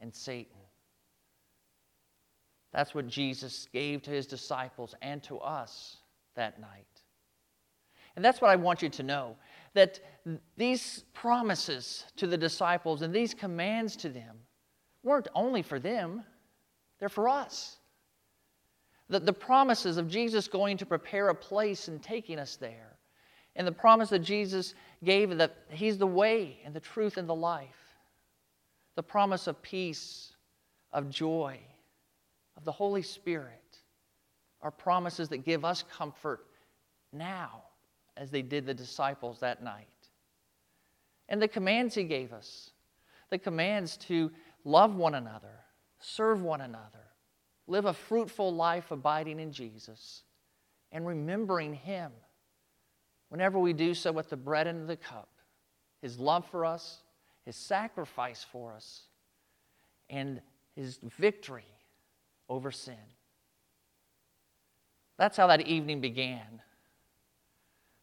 and 0.00 0.14
Satan. 0.14 0.60
That's 2.72 2.94
what 2.94 3.08
Jesus 3.08 3.66
gave 3.72 4.02
to 4.02 4.12
his 4.12 4.28
disciples 4.28 4.94
and 5.02 5.20
to 5.24 5.38
us 5.38 5.96
that 6.36 6.60
night. 6.60 7.02
And 8.14 8.24
that's 8.24 8.40
what 8.40 8.52
I 8.52 8.56
want 8.56 8.82
you 8.82 8.88
to 8.88 9.02
know 9.02 9.34
that 9.74 9.98
these 10.56 11.02
promises 11.12 12.04
to 12.14 12.28
the 12.28 12.38
disciples 12.38 13.02
and 13.02 13.12
these 13.12 13.34
commands 13.34 13.96
to 13.96 14.08
them 14.08 14.36
weren't 15.02 15.26
only 15.34 15.62
for 15.62 15.80
them, 15.80 16.22
they're 17.00 17.08
for 17.08 17.28
us. 17.28 17.77
The, 19.08 19.20
the 19.20 19.32
promises 19.32 19.96
of 19.96 20.08
Jesus 20.08 20.48
going 20.48 20.76
to 20.78 20.86
prepare 20.86 21.28
a 21.28 21.34
place 21.34 21.88
and 21.88 22.02
taking 22.02 22.38
us 22.38 22.56
there. 22.56 22.96
And 23.56 23.66
the 23.66 23.72
promise 23.72 24.10
that 24.10 24.20
Jesus 24.20 24.74
gave 25.02 25.36
that 25.38 25.56
He's 25.70 25.98
the 25.98 26.06
way 26.06 26.58
and 26.64 26.74
the 26.74 26.80
truth 26.80 27.16
and 27.16 27.28
the 27.28 27.34
life. 27.34 27.96
The 28.94 29.02
promise 29.02 29.46
of 29.46 29.60
peace, 29.62 30.32
of 30.92 31.08
joy, 31.08 31.58
of 32.56 32.64
the 32.64 32.72
Holy 32.72 33.02
Spirit 33.02 33.78
are 34.60 34.70
promises 34.70 35.28
that 35.28 35.38
give 35.38 35.64
us 35.64 35.84
comfort 35.96 36.46
now 37.12 37.62
as 38.16 38.30
they 38.30 38.42
did 38.42 38.66
the 38.66 38.74
disciples 38.74 39.40
that 39.40 39.62
night. 39.62 39.86
And 41.28 41.40
the 41.40 41.48
commands 41.48 41.94
He 41.94 42.04
gave 42.04 42.32
us 42.32 42.70
the 43.30 43.38
commands 43.38 43.96
to 43.96 44.30
love 44.64 44.94
one 44.94 45.14
another, 45.14 45.60
serve 46.00 46.42
one 46.42 46.62
another, 46.62 47.07
live 47.68 47.84
a 47.84 47.92
fruitful 47.92 48.52
life 48.52 48.90
abiding 48.90 49.38
in 49.38 49.52
Jesus 49.52 50.22
and 50.90 51.06
remembering 51.06 51.74
Him 51.74 52.10
whenever 53.28 53.58
we 53.58 53.72
do 53.72 53.94
so 53.94 54.10
with 54.10 54.30
the 54.30 54.36
bread 54.36 54.66
and 54.66 54.88
the 54.88 54.96
cup, 54.96 55.28
His 56.02 56.18
love 56.18 56.46
for 56.50 56.64
us, 56.64 57.02
His 57.44 57.54
sacrifice 57.54 58.44
for 58.50 58.72
us, 58.72 59.02
and 60.08 60.40
His 60.74 60.98
victory 61.18 61.66
over 62.48 62.72
sin. 62.72 62.96
That's 65.18 65.36
how 65.36 65.48
that 65.48 65.60
evening 65.62 66.00
began. 66.00 66.62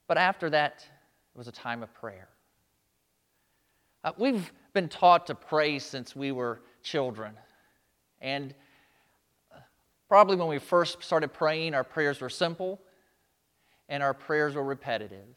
But 0.07 0.17
after 0.17 0.49
that, 0.51 0.85
it 1.33 1.37
was 1.37 1.47
a 1.47 1.51
time 1.51 1.81
of 1.81 1.91
prayer. 1.93 2.27
Uh, 4.03 4.11
we've 4.17 4.51
been 4.73 4.87
taught 4.87 5.25
to 5.27 5.33
pray 5.33 5.79
since 5.79 6.15
we 6.15 6.31
were 6.31 6.61
children. 6.83 7.33
And 8.21 8.53
Probably 10.15 10.37
when 10.37 10.47
we 10.47 10.59
first 10.59 11.03
started 11.03 11.33
praying, 11.33 11.73
our 11.73 11.83
prayers 11.83 12.21
were 12.21 12.29
simple 12.29 12.79
and 13.89 14.01
our 14.01 14.13
prayers 14.13 14.55
were 14.55 14.63
repetitive. 14.63 15.27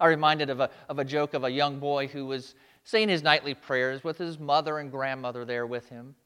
I 0.00 0.08
reminded 0.08 0.50
of 0.50 0.58
a, 0.58 0.70
of 0.88 0.98
a 0.98 1.04
joke 1.04 1.34
of 1.34 1.44
a 1.44 1.50
young 1.52 1.78
boy 1.78 2.08
who 2.08 2.26
was 2.26 2.56
saying 2.82 3.10
his 3.10 3.22
nightly 3.22 3.54
prayers 3.54 4.02
with 4.02 4.18
his 4.18 4.40
mother 4.40 4.78
and 4.78 4.90
grandmother 4.90 5.44
there 5.44 5.68
with 5.68 5.88
him. 5.88 6.16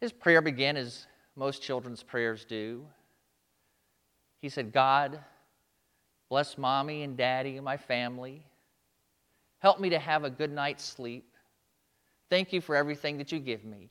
His 0.00 0.10
prayer 0.10 0.42
began 0.42 0.76
as 0.76 1.06
most 1.36 1.62
children's 1.62 2.02
prayers 2.02 2.44
do. 2.44 2.84
He 4.42 4.48
said, 4.48 4.72
God, 4.72 5.20
bless 6.28 6.58
mommy 6.58 7.04
and 7.04 7.16
daddy 7.16 7.54
and 7.54 7.64
my 7.64 7.76
family. 7.76 8.42
Help 9.60 9.78
me 9.78 9.90
to 9.90 9.98
have 10.00 10.24
a 10.24 10.30
good 10.30 10.50
night's 10.50 10.82
sleep. 10.82 11.32
Thank 12.28 12.52
you 12.52 12.60
for 12.60 12.74
everything 12.74 13.16
that 13.18 13.30
you 13.30 13.38
give 13.38 13.64
me. 13.64 13.90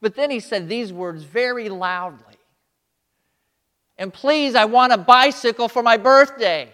But 0.00 0.14
then 0.14 0.30
he 0.30 0.40
said 0.40 0.68
these 0.68 0.92
words 0.92 1.24
very 1.24 1.68
loudly. 1.68 2.36
And 3.98 4.12
please, 4.12 4.54
I 4.54 4.66
want 4.66 4.92
a 4.92 4.98
bicycle 4.98 5.68
for 5.68 5.82
my 5.82 5.96
birthday. 5.96 6.70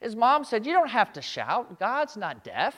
His 0.00 0.14
mom 0.14 0.44
said, 0.44 0.66
You 0.66 0.72
don't 0.72 0.90
have 0.90 1.12
to 1.14 1.22
shout. 1.22 1.78
God's 1.78 2.16
not 2.16 2.44
deaf. 2.44 2.76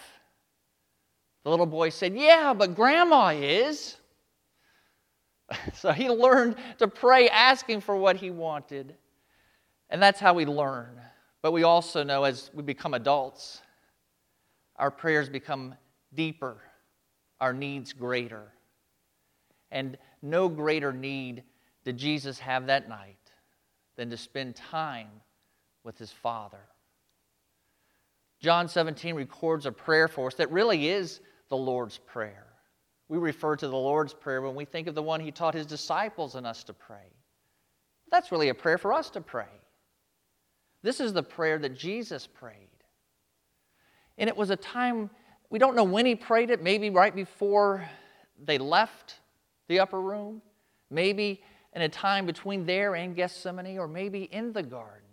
The 1.43 1.51
little 1.51 1.67
boy 1.67 1.91
said, 1.91 2.17
Yeah, 2.17 2.55
but 2.55 2.75
grandma 2.75 3.29
is. 3.29 3.97
so 5.75 5.93
he 5.93 6.09
learned 6.09 6.57
to 6.79 6.89
pray 6.89 7.29
asking 7.29 7.81
for 7.81 7.97
what 7.97 8.17
he 8.17 8.31
wanted. 8.31 8.95
And 9.91 10.01
that's 10.01 10.21
how 10.21 10.35
we 10.35 10.47
learn. 10.47 11.01
But 11.43 11.53
we 11.53 11.65
also 11.65 12.05
know 12.05 12.25
as 12.25 12.51
we 12.55 12.63
become 12.63 12.95
adults, 12.95 13.63
our 14.77 14.91
prayers 14.91 15.29
become 15.29 15.75
deeper, 16.15 16.57
our 17.41 17.53
needs 17.53 17.93
greater. 17.93 18.53
And 19.71 19.97
no 20.23 20.49
greater 20.49 20.93
need 20.93 21.45
did 21.85 21.97
Jesus 21.97 22.39
have 22.41 22.67
that 22.67 22.89
night 22.89 23.17
than 23.97 24.11
to 24.11 24.17
spend 24.17 24.57
time 24.57 25.09
with 25.85 25.99
his 25.99 26.11
Father. 26.11 26.61
John 28.41 28.69
17 28.69 29.15
records 29.15 29.67
a 29.67 29.73
prayer 29.73 30.09
for 30.09 30.29
us 30.29 30.35
that 30.35 30.51
really 30.51 30.89
is 30.89 31.21
the 31.49 31.57
Lord's 31.57 31.99
Prayer. 31.99 32.47
We 33.09 33.19
refer 33.19 33.57
to 33.57 33.69
the 33.69 33.77
Lord's 33.77 34.15
Prayer 34.15 34.41
when 34.41 34.55
we 34.55 34.65
think 34.65 34.87
of 34.87 34.95
the 34.95 35.03
one 35.03 35.21
he 35.21 35.31
taught 35.31 35.55
his 35.55 35.67
disciples 35.67 36.35
and 36.35 36.47
us 36.47 36.65
to 36.65 36.73
pray. 36.73 37.13
That's 38.11 38.33
really 38.33 38.49
a 38.49 38.55
prayer 38.55 38.79
for 38.79 38.93
us 38.93 39.11
to 39.11 39.21
pray. 39.21 39.45
This 40.83 41.01
is 41.01 41.13
the 41.13 41.23
prayer 41.23 41.59
that 41.59 41.77
Jesus 41.77 42.27
prayed. 42.27 42.69
And 44.17 44.29
it 44.29 44.37
was 44.37 44.51
a 44.51 44.57
time, 44.57 45.11
we 45.51 45.59
don't 45.59 45.77
know 45.77 45.85
when 45.85 46.07
he 46.07 46.15
prayed 46.15 46.51
it, 46.51 46.63
maybe 46.63 46.91
right 46.91 47.15
before 47.15 47.85
they 48.43 48.59
left 48.59 49.20
the 49.71 49.79
upper 49.79 50.01
room, 50.01 50.43
maybe 50.91 51.41
in 51.75 51.83
a 51.83 51.89
time 51.89 52.27
between 52.27 52.67
there 52.67 52.97
and 52.97 53.15
Gethsemane, 53.15 53.79
or 53.79 53.87
maybe 53.87 54.25
in 54.25 54.53
the 54.53 54.65
garden. 54.65 55.07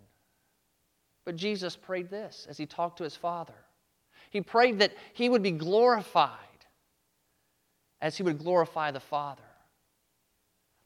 But 1.24 1.36
Jesus 1.36 1.76
prayed 1.76 2.10
this 2.10 2.44
as 2.50 2.58
he 2.58 2.66
talked 2.66 2.98
to 2.98 3.04
his 3.04 3.14
Father. 3.14 3.54
He 4.30 4.40
prayed 4.40 4.80
that 4.80 4.92
he 5.12 5.28
would 5.28 5.44
be 5.44 5.52
glorified 5.52 6.32
as 8.00 8.16
he 8.16 8.24
would 8.24 8.38
glorify 8.38 8.90
the 8.90 8.98
Father. 8.98 9.42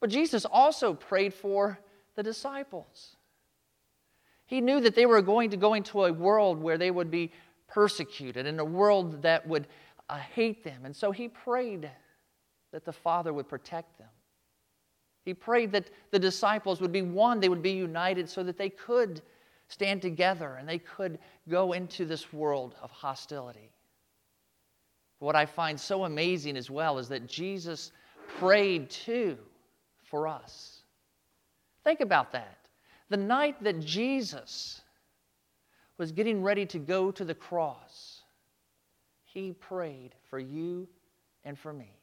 But 0.00 0.10
Jesus 0.10 0.44
also 0.44 0.92
prayed 0.92 1.32
for 1.32 1.78
the 2.14 2.22
disciples. 2.22 3.16
He 4.44 4.60
knew 4.60 4.80
that 4.80 4.94
they 4.94 5.06
were 5.06 5.22
going 5.22 5.48
to 5.48 5.56
go 5.56 5.72
into 5.72 6.04
a 6.04 6.12
world 6.12 6.60
where 6.60 6.76
they 6.76 6.90
would 6.90 7.10
be 7.10 7.32
persecuted, 7.68 8.44
in 8.44 8.60
a 8.60 8.64
world 8.64 9.22
that 9.22 9.48
would 9.48 9.66
uh, 10.10 10.18
hate 10.18 10.62
them. 10.62 10.84
And 10.84 10.94
so 10.94 11.10
he 11.10 11.26
prayed 11.28 11.90
that 12.72 12.84
the 12.84 12.92
Father 12.92 13.32
would 13.32 13.48
protect 13.48 13.98
them. 13.98 14.08
He 15.24 15.34
prayed 15.34 15.70
that 15.72 15.90
the 16.10 16.18
disciples 16.18 16.80
would 16.80 16.92
be 16.92 17.02
one, 17.02 17.38
they 17.38 17.48
would 17.48 17.62
be 17.62 17.72
united 17.72 18.28
so 18.28 18.42
that 18.42 18.58
they 18.58 18.70
could 18.70 19.22
stand 19.68 20.02
together 20.02 20.56
and 20.58 20.68
they 20.68 20.78
could 20.78 21.18
go 21.48 21.72
into 21.72 22.04
this 22.04 22.32
world 22.32 22.74
of 22.82 22.90
hostility. 22.90 23.70
What 25.20 25.36
I 25.36 25.46
find 25.46 25.78
so 25.78 26.04
amazing 26.04 26.56
as 26.56 26.68
well 26.70 26.98
is 26.98 27.08
that 27.08 27.28
Jesus 27.28 27.92
prayed 28.38 28.90
too 28.90 29.38
for 30.02 30.26
us. 30.26 30.80
Think 31.84 32.00
about 32.00 32.32
that. 32.32 32.58
The 33.08 33.16
night 33.16 33.62
that 33.62 33.80
Jesus 33.80 34.80
was 35.98 36.10
getting 36.10 36.42
ready 36.42 36.66
to 36.66 36.78
go 36.78 37.12
to 37.12 37.24
the 37.24 37.34
cross, 37.34 38.22
he 39.24 39.52
prayed 39.52 40.14
for 40.28 40.38
you 40.38 40.88
and 41.44 41.56
for 41.58 41.72
me. 41.72 42.01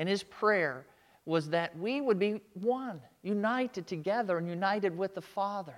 And 0.00 0.08
his 0.08 0.22
prayer 0.22 0.86
was 1.26 1.50
that 1.50 1.78
we 1.78 2.00
would 2.00 2.18
be 2.18 2.40
one, 2.54 3.02
united 3.22 3.86
together 3.86 4.38
and 4.38 4.48
united 4.48 4.96
with 4.96 5.14
the 5.14 5.20
Father. 5.20 5.74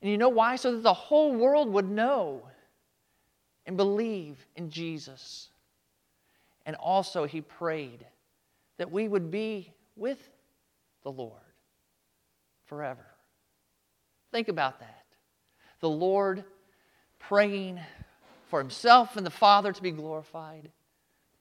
And 0.00 0.08
you 0.08 0.16
know 0.16 0.28
why? 0.28 0.54
So 0.54 0.76
that 0.76 0.84
the 0.84 0.94
whole 0.94 1.34
world 1.34 1.68
would 1.72 1.90
know 1.90 2.44
and 3.66 3.76
believe 3.76 4.46
in 4.54 4.70
Jesus. 4.70 5.48
And 6.64 6.76
also, 6.76 7.24
he 7.24 7.40
prayed 7.40 8.06
that 8.78 8.92
we 8.92 9.08
would 9.08 9.28
be 9.28 9.72
with 9.96 10.30
the 11.02 11.10
Lord 11.10 11.32
forever. 12.66 13.06
Think 14.30 14.46
about 14.46 14.78
that. 14.78 15.04
The 15.80 15.90
Lord 15.90 16.44
praying 17.18 17.80
for 18.46 18.60
himself 18.60 19.16
and 19.16 19.26
the 19.26 19.30
Father 19.30 19.72
to 19.72 19.82
be 19.82 19.90
glorified, 19.90 20.70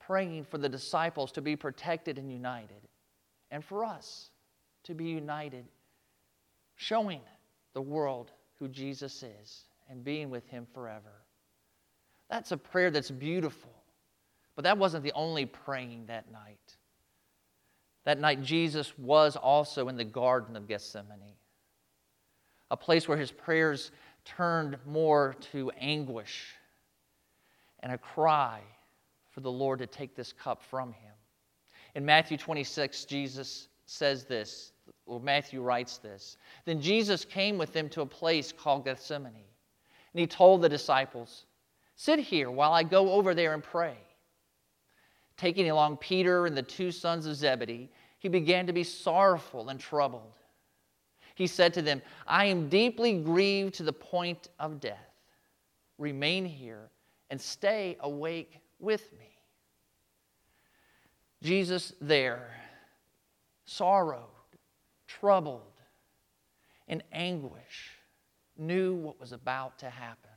praying 0.09 0.43
for 0.43 0.57
the 0.57 0.67
disciples 0.67 1.31
to 1.31 1.39
be 1.39 1.55
protected 1.55 2.17
and 2.17 2.31
united, 2.31 2.81
and 3.51 3.63
for 3.63 3.85
us 3.85 4.31
to 4.83 4.95
be 4.95 5.05
united, 5.05 5.63
showing 6.75 7.21
the 7.75 7.81
world 7.81 8.31
who 8.57 8.67
Jesus 8.67 9.21
is 9.21 9.65
and 9.87 10.03
being 10.03 10.31
with 10.31 10.47
him 10.47 10.65
forever. 10.73 11.13
That's 12.27 12.51
a 12.51 12.57
prayer 12.57 12.89
that's 12.89 13.11
beautiful. 13.11 13.69
But 14.55 14.63
that 14.63 14.79
wasn't 14.79 15.03
the 15.03 15.13
only 15.13 15.45
praying 15.45 16.05
that 16.07 16.31
night. 16.31 16.77
That 18.05 18.19
night, 18.19 18.41
Jesus 18.41 18.97
was 18.97 19.35
also 19.35 19.89
in 19.89 19.95
the 19.95 20.03
Garden 20.03 20.55
of 20.55 20.67
Gethsemane, 20.67 21.35
a 22.71 22.77
place 22.77 23.07
where 23.07 23.17
his 23.17 23.31
prayers 23.31 23.91
turned 24.25 24.75
more 24.87 25.35
to 25.51 25.69
anguish 25.79 26.47
and 27.81 27.91
a 27.91 27.97
cry 27.99 28.61
for 29.39 29.43
the 29.43 29.51
Lord 29.51 29.79
to 29.79 29.87
take 29.87 30.17
this 30.17 30.33
cup 30.33 30.61
from 30.61 30.91
him. 30.91 31.13
In 31.95 32.05
Matthew 32.05 32.37
26, 32.37 33.05
Jesus 33.05 33.69
says 33.85 34.25
this, 34.25 34.73
or 35.05 35.21
Matthew 35.21 35.61
writes 35.61 35.97
this. 35.97 36.35
Then 36.65 36.81
Jesus 36.81 37.23
came 37.23 37.57
with 37.57 37.71
them 37.71 37.87
to 37.91 38.01
a 38.01 38.05
place 38.05 38.51
called 38.51 38.83
Gethsemane, 38.83 39.31
and 39.33 40.19
he 40.19 40.27
told 40.27 40.61
the 40.61 40.67
disciples, 40.67 41.45
Sit 41.95 42.19
here 42.19 42.51
while 42.51 42.73
I 42.73 42.83
go 42.83 43.13
over 43.13 43.33
there 43.33 43.53
and 43.53 43.63
pray. 43.63 43.95
Taking 45.37 45.69
along 45.69 45.97
Peter 45.97 46.45
and 46.45 46.57
the 46.57 46.61
two 46.61 46.91
sons 46.91 47.25
of 47.25 47.37
Zebedee, 47.37 47.89
he 48.17 48.27
began 48.27 48.67
to 48.67 48.73
be 48.73 48.83
sorrowful 48.83 49.69
and 49.69 49.79
troubled. 49.79 50.33
He 51.35 51.47
said 51.47 51.73
to 51.75 51.81
them, 51.81 52.01
I 52.27 52.43
am 52.43 52.67
deeply 52.67 53.13
grieved 53.13 53.75
to 53.75 53.83
the 53.83 53.93
point 53.93 54.49
of 54.59 54.81
death. 54.81 55.13
Remain 55.97 56.43
here 56.43 56.89
and 57.29 57.39
stay 57.39 57.95
awake 58.01 58.59
with 58.79 59.11
me. 59.17 59.37
Jesus 61.41 61.93
there, 62.01 62.49
sorrowed, 63.65 64.23
troubled, 65.07 65.61
in 66.87 67.03
anguish, 67.11 67.91
knew 68.57 68.95
what 68.95 69.19
was 69.19 69.31
about 69.31 69.77
to 69.79 69.89
happen 69.89 70.29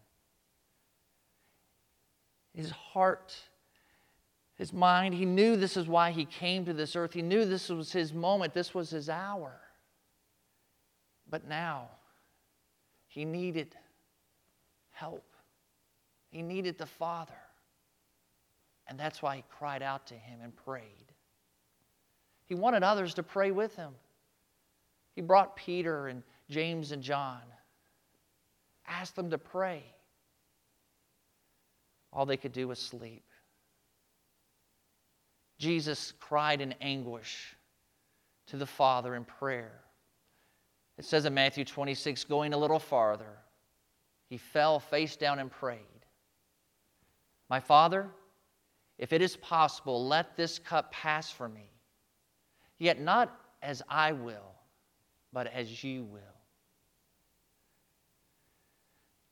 his 2.55 2.71
heart, 2.71 3.35
his 4.57 4.73
mind. 4.73 5.15
He 5.15 5.25
knew 5.25 5.57
this 5.57 5.77
is 5.77 5.87
why 5.89 6.11
he 6.11 6.25
came 6.25 6.65
to 6.67 6.73
this 6.73 6.95
earth. 6.97 7.13
He 7.13 7.23
knew 7.23 7.45
this 7.45 7.69
was 7.69 7.93
his 7.93 8.13
moment, 8.13 8.55
this 8.55 8.75
was 8.75 8.91
his 8.91 9.09
hour. 9.09 9.59
But 11.29 11.49
now, 11.49 11.89
he 13.07 13.25
needed 13.25 13.75
help. 14.91 15.25
He 16.31 16.43
needed 16.43 16.79
the 16.79 16.87
Father. 16.87 17.33
And 18.93 19.01
that's 19.01 19.23
why 19.23 19.37
he 19.37 19.45
cried 19.49 19.81
out 19.81 20.09
to 20.09 20.15
him 20.15 20.41
and 20.43 20.55
prayed. 20.55 20.85
He 22.45 22.55
wanted 22.55 22.83
others 22.83 23.15
to 23.15 23.23
pray 23.23 23.51
with 23.51 23.75
him. 23.75 23.95
He 25.15 25.23
brought 25.23 25.57
Peter 25.57 26.09
and 26.09 26.23
James 26.51 26.93
and 26.93 27.03
John, 27.03 27.41
asked 28.87 29.17
them 29.17 29.31
to 29.31 29.39
pray. 29.39 29.83
All 32.13 32.27
they 32.27 32.37
could 32.37 32.53
do 32.53 32.69
was 32.69 32.79
sleep. 32.79 33.25
Jesus 35.57 36.13
cried 36.21 36.61
in 36.61 36.75
anguish 36.83 37.57
to 38.49 38.59
the 38.59 38.67
Father 38.67 39.15
in 39.15 39.25
prayer. 39.25 39.81
It 40.99 41.07
says 41.07 41.25
in 41.25 41.33
Matthew 41.33 41.65
26, 41.65 42.25
going 42.25 42.53
a 42.53 42.59
little 42.59 42.79
farther, 42.79 43.39
he 44.29 44.37
fell 44.37 44.79
face 44.79 45.17
down 45.17 45.39
and 45.39 45.51
prayed. 45.51 45.79
My 47.49 47.59
Father, 47.59 48.11
if 48.99 49.13
it 49.13 49.23
is 49.23 49.37
possible, 49.37 50.07
let 50.07 50.37
this 50.37 50.59
cup 50.59 50.93
pass 50.93 51.31
from 51.31 51.55
me. 51.55 51.71
Yet 52.79 53.01
not 53.01 53.37
as 53.63 53.83
I 53.89 54.13
will, 54.13 54.55
but 55.33 55.47
as 55.47 55.83
you 55.83 56.05
will. 56.05 56.21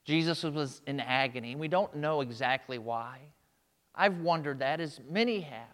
Jesus 0.05 0.43
was 0.43 0.81
in 0.87 0.99
agony, 0.99 1.53
and 1.53 1.61
we 1.61 1.69
don't 1.69 1.95
know 1.97 2.21
exactly 2.21 2.79
why. 2.79 3.21
I've 3.95 4.19
wondered 4.19 4.61
that, 4.61 4.81
as 4.81 5.01
many 5.09 5.41
have. 5.41 5.67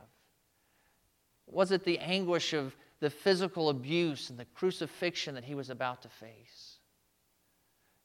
Was 1.47 1.71
it 1.71 1.85
the 1.85 1.99
anguish 1.99 2.53
of 2.53 2.77
the 3.01 3.11
physical 3.11 3.69
abuse 3.69 4.31
and 4.31 4.39
the 4.39 4.47
crucifixion 4.47 5.35
that 5.35 5.45
he 5.45 5.55
was 5.55 5.71
about 5.71 6.03
to 6.03 6.09
face? 6.09 6.79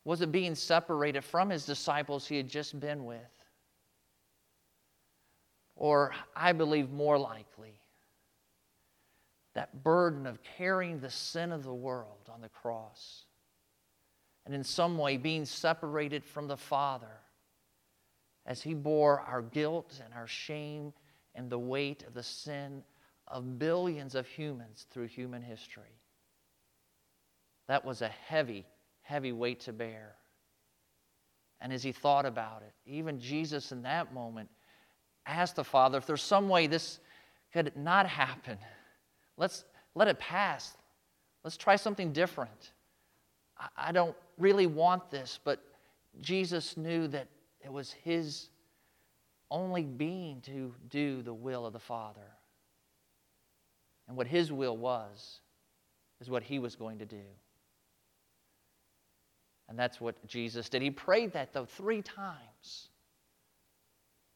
Was 0.03 0.21
it 0.21 0.31
being 0.31 0.55
separated 0.55 1.23
from 1.23 1.49
his 1.49 1.65
disciples 1.65 2.27
he 2.27 2.37
had 2.37 2.47
just 2.47 2.79
been 2.79 3.05
with? 3.05 3.40
Or, 5.81 6.13
I 6.35 6.51
believe 6.51 6.91
more 6.91 7.17
likely, 7.17 7.73
that 9.55 9.83
burden 9.83 10.27
of 10.27 10.37
carrying 10.43 10.99
the 10.99 11.09
sin 11.09 11.51
of 11.51 11.63
the 11.63 11.73
world 11.73 12.29
on 12.31 12.39
the 12.39 12.49
cross 12.49 13.23
and 14.45 14.53
in 14.53 14.63
some 14.63 14.99
way 14.99 15.17
being 15.17 15.43
separated 15.43 16.23
from 16.23 16.47
the 16.47 16.55
Father 16.55 17.17
as 18.45 18.61
He 18.61 18.75
bore 18.75 19.21
our 19.21 19.41
guilt 19.41 19.99
and 20.05 20.13
our 20.13 20.27
shame 20.27 20.93
and 21.33 21.49
the 21.49 21.57
weight 21.57 22.03
of 22.03 22.13
the 22.13 22.21
sin 22.21 22.83
of 23.27 23.57
billions 23.57 24.13
of 24.13 24.27
humans 24.27 24.85
through 24.91 25.07
human 25.07 25.41
history. 25.41 25.99
That 27.67 27.83
was 27.83 28.03
a 28.03 28.07
heavy, 28.07 28.67
heavy 29.01 29.31
weight 29.31 29.61
to 29.61 29.73
bear. 29.73 30.13
And 31.59 31.73
as 31.73 31.81
he 31.81 31.91
thought 31.91 32.27
about 32.27 32.61
it, 32.61 32.73
even 32.85 33.19
Jesus 33.19 33.71
in 33.71 33.81
that 33.81 34.13
moment 34.13 34.49
asked 35.25 35.55
the 35.55 35.63
Father 35.63 35.97
if 35.97 36.05
there's 36.05 36.21
some 36.21 36.49
way 36.49 36.67
this 36.67 36.99
could 37.53 37.75
not 37.75 38.07
happen. 38.07 38.57
Let's 39.37 39.65
let 39.95 40.07
it 40.07 40.19
pass. 40.19 40.77
Let's 41.43 41.57
try 41.57 41.75
something 41.75 42.13
different. 42.13 42.71
I 43.77 43.91
don't 43.91 44.15
really 44.37 44.67
want 44.67 45.09
this, 45.11 45.39
but 45.43 45.63
Jesus 46.21 46.77
knew 46.77 47.07
that 47.09 47.27
it 47.63 47.71
was 47.71 47.91
his 47.91 48.49
only 49.49 49.83
being 49.83 50.41
to 50.41 50.73
do 50.89 51.21
the 51.21 51.33
will 51.33 51.65
of 51.65 51.73
the 51.73 51.79
Father. 51.79 52.21
And 54.07 54.17
what 54.17 54.27
his 54.27 54.51
will 54.51 54.77
was, 54.77 55.41
is 56.19 56.29
what 56.29 56.43
he 56.43 56.59
was 56.59 56.75
going 56.75 56.99
to 56.99 57.05
do. 57.05 57.23
And 59.69 59.77
that's 59.77 60.01
what 60.01 60.15
Jesus 60.27 60.69
did. 60.69 60.81
He 60.81 60.91
prayed 60.91 61.33
that, 61.33 61.53
though, 61.53 61.65
three 61.65 62.01
times 62.01 62.89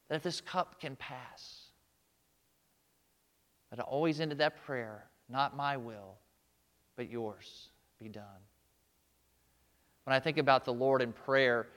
that 0.09 0.23
this 0.23 0.41
cup 0.41 0.79
can 0.79 0.95
pass. 0.95 1.61
But 3.69 3.79
it 3.79 3.85
always 3.87 4.19
ended 4.19 4.37
that 4.39 4.63
prayer 4.65 5.05
not 5.29 5.55
my 5.55 5.77
will, 5.77 6.15
but 6.95 7.09
yours 7.09 7.69
be 7.99 8.07
done. 8.09 8.23
When 10.03 10.15
I 10.15 10.19
think 10.19 10.37
about 10.37 10.65
the 10.65 10.73
Lord 10.73 11.01
in 11.01 11.13
prayer, 11.13 11.67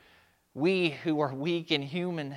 we 0.55 0.91
who 0.91 1.21
are 1.21 1.33
weak 1.33 1.71
and 1.71 1.83
human 1.83 2.35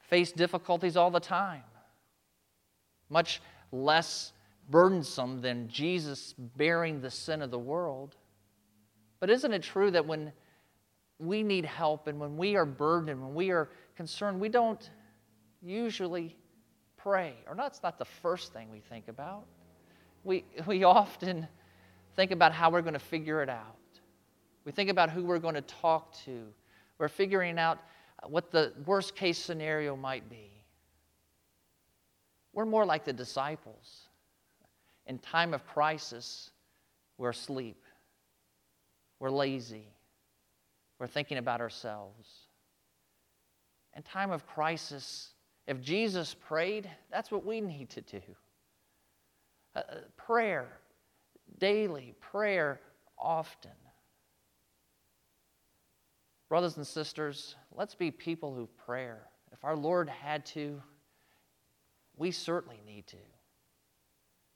face 0.00 0.30
difficulties 0.30 0.96
all 0.96 1.10
the 1.10 1.20
time, 1.20 1.64
much 3.10 3.42
less 3.72 4.32
burdensome 4.70 5.40
than 5.40 5.68
Jesus 5.68 6.34
bearing 6.56 7.00
the 7.00 7.10
sin 7.10 7.42
of 7.42 7.50
the 7.50 7.58
world. 7.58 8.14
But 9.20 9.30
isn't 9.30 9.52
it 9.52 9.62
true 9.62 9.90
that 9.90 10.06
when 10.06 10.32
we 11.18 11.42
need 11.42 11.64
help 11.64 12.06
and 12.06 12.18
when 12.20 12.36
we 12.36 12.56
are 12.56 12.64
burdened, 12.64 13.20
when 13.20 13.34
we 13.34 13.50
are 13.50 13.68
concerned, 13.96 14.40
we 14.40 14.48
don't 14.48 14.90
usually 15.62 16.36
pray? 16.96 17.34
Or 17.48 17.54
that's 17.54 17.82
not 17.82 17.98
the 17.98 18.04
first 18.04 18.52
thing 18.52 18.70
we 18.70 18.80
think 18.80 19.08
about. 19.08 19.44
We, 20.24 20.44
we 20.66 20.84
often 20.84 21.46
think 22.14 22.30
about 22.30 22.52
how 22.52 22.70
we're 22.70 22.82
going 22.82 22.94
to 22.94 23.00
figure 23.00 23.42
it 23.42 23.48
out. 23.48 23.76
We 24.64 24.72
think 24.72 24.90
about 24.90 25.10
who 25.10 25.24
we're 25.24 25.38
going 25.38 25.54
to 25.54 25.62
talk 25.62 26.12
to. 26.24 26.42
We're 26.98 27.08
figuring 27.08 27.58
out 27.58 27.78
what 28.26 28.50
the 28.50 28.72
worst 28.86 29.14
case 29.14 29.38
scenario 29.38 29.96
might 29.96 30.28
be. 30.28 30.50
We're 32.52 32.66
more 32.66 32.84
like 32.84 33.04
the 33.04 33.12
disciples. 33.12 34.08
In 35.06 35.18
time 35.18 35.54
of 35.54 35.66
crisis, 35.66 36.50
we're 37.16 37.30
asleep, 37.30 37.82
we're 39.20 39.30
lazy, 39.30 39.86
we're 40.98 41.06
thinking 41.06 41.38
about 41.38 41.60
ourselves. 41.60 42.28
In 43.96 44.02
time 44.02 44.30
of 44.30 44.46
crisis, 44.46 45.30
if 45.66 45.80
Jesus 45.80 46.34
prayed, 46.34 46.88
that's 47.10 47.30
what 47.30 47.44
we 47.44 47.60
need 47.60 47.90
to 47.90 48.00
do. 48.00 48.20
Uh, 49.74 49.78
uh 49.78 49.94
prayer, 50.16 50.68
daily, 51.58 52.14
prayer 52.20 52.80
often. 53.18 53.70
Brothers 56.48 56.76
and 56.76 56.86
sisters, 56.86 57.56
let's 57.74 57.94
be 57.94 58.10
people 58.10 58.54
who 58.54 58.68
pray. 58.86 59.10
If 59.52 59.64
our 59.64 59.76
Lord 59.76 60.08
had 60.08 60.46
to, 60.46 60.80
we 62.16 62.30
certainly 62.30 62.80
need 62.86 63.06
to. 63.08 63.16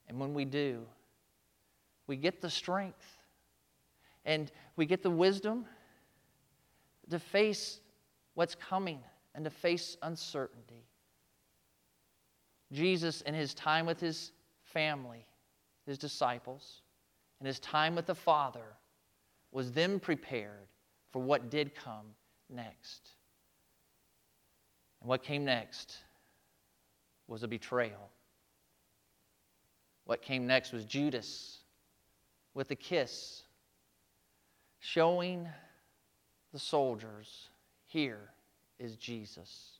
And 0.08 0.18
when 0.18 0.34
we 0.34 0.44
do, 0.44 0.82
we 2.06 2.16
get 2.16 2.40
the 2.40 2.50
strength 2.50 3.18
and 4.24 4.50
we 4.76 4.86
get 4.86 5.02
the 5.02 5.10
wisdom 5.10 5.66
to 7.10 7.18
face 7.18 7.80
what's 8.34 8.54
coming 8.54 9.00
and 9.34 9.44
to 9.44 9.50
face 9.50 9.96
uncertainty. 10.02 10.86
Jesus, 12.72 13.20
in 13.22 13.34
his 13.34 13.54
time 13.54 13.86
with 13.86 14.00
his 14.00 14.32
family, 14.62 15.26
his 15.86 15.98
disciples, 15.98 16.82
and 17.38 17.46
his 17.46 17.60
time 17.60 17.94
with 17.94 18.06
the 18.06 18.14
Father, 18.14 18.76
was 19.50 19.72
then 19.72 20.00
prepared 20.00 20.68
for 21.10 21.20
what 21.20 21.50
did 21.50 21.74
come 21.74 22.06
next. 22.48 23.10
And 25.00 25.08
what 25.08 25.22
came 25.22 25.44
next 25.44 25.98
was 27.26 27.42
a 27.42 27.48
betrayal. 27.48 28.08
What 30.04 30.22
came 30.22 30.46
next 30.46 30.72
was 30.72 30.84
Judas 30.84 31.58
with 32.54 32.70
a 32.70 32.76
kiss, 32.76 33.42
showing 34.80 35.48
the 36.52 36.58
soldiers 36.58 37.48
here 37.86 38.30
is 38.78 38.96
Jesus. 38.96 39.78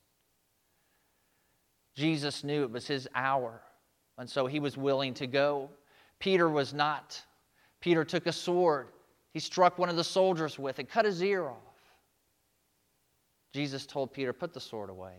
Jesus 1.95 2.43
knew 2.43 2.63
it 2.63 2.71
was 2.71 2.87
his 2.87 3.09
hour, 3.15 3.61
and 4.19 4.29
so 4.29 4.47
he 4.47 4.61
was 4.61 4.77
willing 4.77 5.13
to 5.15 5.27
go. 5.27 5.69
Peter 6.19 6.49
was 6.49 6.73
not. 6.73 7.21
Peter 7.81 8.05
took 8.05 8.27
a 8.27 8.33
sword. 8.33 8.89
He 9.33 9.41
struck 9.41 9.79
one 9.79 9.89
of 9.89 9.97
the 9.97 10.05
soldiers 10.05 10.59
with 10.59 10.79
it, 10.79 10.89
cut 10.89 11.05
his 11.05 11.23
ear 11.23 11.47
off. 11.47 11.57
Jesus 13.53 13.87
told 13.87 14.13
Peter, 14.13 14.33
Put 14.33 14.55
the 14.55 14.61
sword 14.61 14.89
away. 14.89 15.17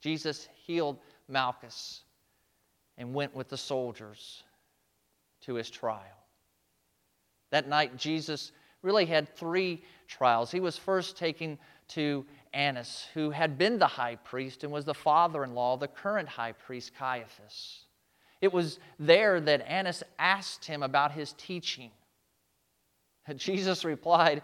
Jesus 0.00 0.48
healed 0.66 0.98
Malchus 1.28 2.02
and 2.98 3.14
went 3.14 3.34
with 3.34 3.48
the 3.48 3.56
soldiers 3.56 4.42
to 5.42 5.54
his 5.54 5.70
trial. 5.70 6.04
That 7.50 7.68
night, 7.68 7.96
Jesus 7.96 8.52
really 8.82 9.06
had 9.06 9.34
three 9.36 9.82
trials. 10.08 10.50
He 10.50 10.60
was 10.60 10.76
first 10.76 11.16
taken 11.16 11.58
to 11.88 12.24
Annas, 12.52 13.06
who 13.14 13.30
had 13.30 13.58
been 13.58 13.78
the 13.78 13.86
high 13.86 14.16
priest 14.16 14.64
and 14.64 14.72
was 14.72 14.84
the 14.84 14.94
father 14.94 15.44
in 15.44 15.54
law 15.54 15.74
of 15.74 15.80
the 15.80 15.88
current 15.88 16.28
high 16.28 16.52
priest, 16.52 16.92
Caiaphas. 16.94 17.84
It 18.40 18.52
was 18.52 18.78
there 18.98 19.40
that 19.40 19.66
Annas 19.68 20.02
asked 20.18 20.64
him 20.64 20.82
about 20.82 21.12
his 21.12 21.34
teaching. 21.34 21.90
And 23.26 23.38
Jesus 23.38 23.84
replied, 23.84 24.42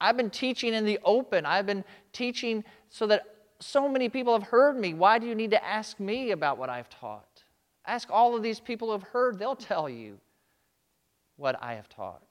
I've 0.00 0.16
been 0.16 0.30
teaching 0.30 0.74
in 0.74 0.84
the 0.84 0.98
open. 1.04 1.46
I've 1.46 1.66
been 1.66 1.84
teaching 2.12 2.64
so 2.90 3.06
that 3.06 3.22
so 3.60 3.88
many 3.88 4.08
people 4.08 4.32
have 4.38 4.48
heard 4.48 4.76
me. 4.76 4.94
Why 4.94 5.18
do 5.18 5.26
you 5.26 5.34
need 5.34 5.50
to 5.52 5.64
ask 5.64 5.98
me 5.98 6.32
about 6.32 6.58
what 6.58 6.68
I've 6.68 6.90
taught? 6.90 7.42
Ask 7.86 8.10
all 8.10 8.36
of 8.36 8.42
these 8.42 8.60
people 8.60 8.88
who 8.88 8.92
have 8.92 9.02
heard, 9.02 9.38
they'll 9.38 9.56
tell 9.56 9.88
you 9.88 10.18
what 11.36 11.56
I 11.62 11.74
have 11.74 11.88
taught. 11.88 12.22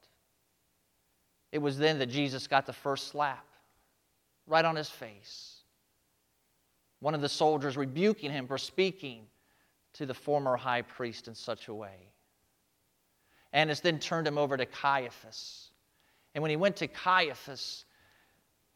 It 1.54 1.62
was 1.62 1.78
then 1.78 2.00
that 2.00 2.08
Jesus 2.08 2.48
got 2.48 2.66
the 2.66 2.74
first 2.74 3.10
slap 3.10 3.46
right 4.48 4.66
on 4.66 4.76
his 4.76 4.90
face. 4.90 5.58
One 7.00 7.14
of 7.14 7.22
the 7.22 7.30
soldiers 7.30 7.78
rebuking 7.78 8.32
him 8.32 8.48
for 8.48 8.58
speaking 8.58 9.28
to 9.94 10.08
the 10.08 10.16
former 10.16 10.58
high 10.58 10.82
priest 10.82 11.28
in 11.28 11.36
such 11.36 11.68
a 11.68 11.74
way. 11.74 12.10
Annas 13.54 13.82
then 13.82 14.00
turned 14.00 14.26
him 14.26 14.40
over 14.40 14.58
to 14.58 14.66
Caiaphas. 14.66 15.70
And 16.34 16.42
when 16.42 16.50
he 16.50 16.58
went 16.58 16.76
to 16.78 16.88
Caiaphas, 16.88 17.86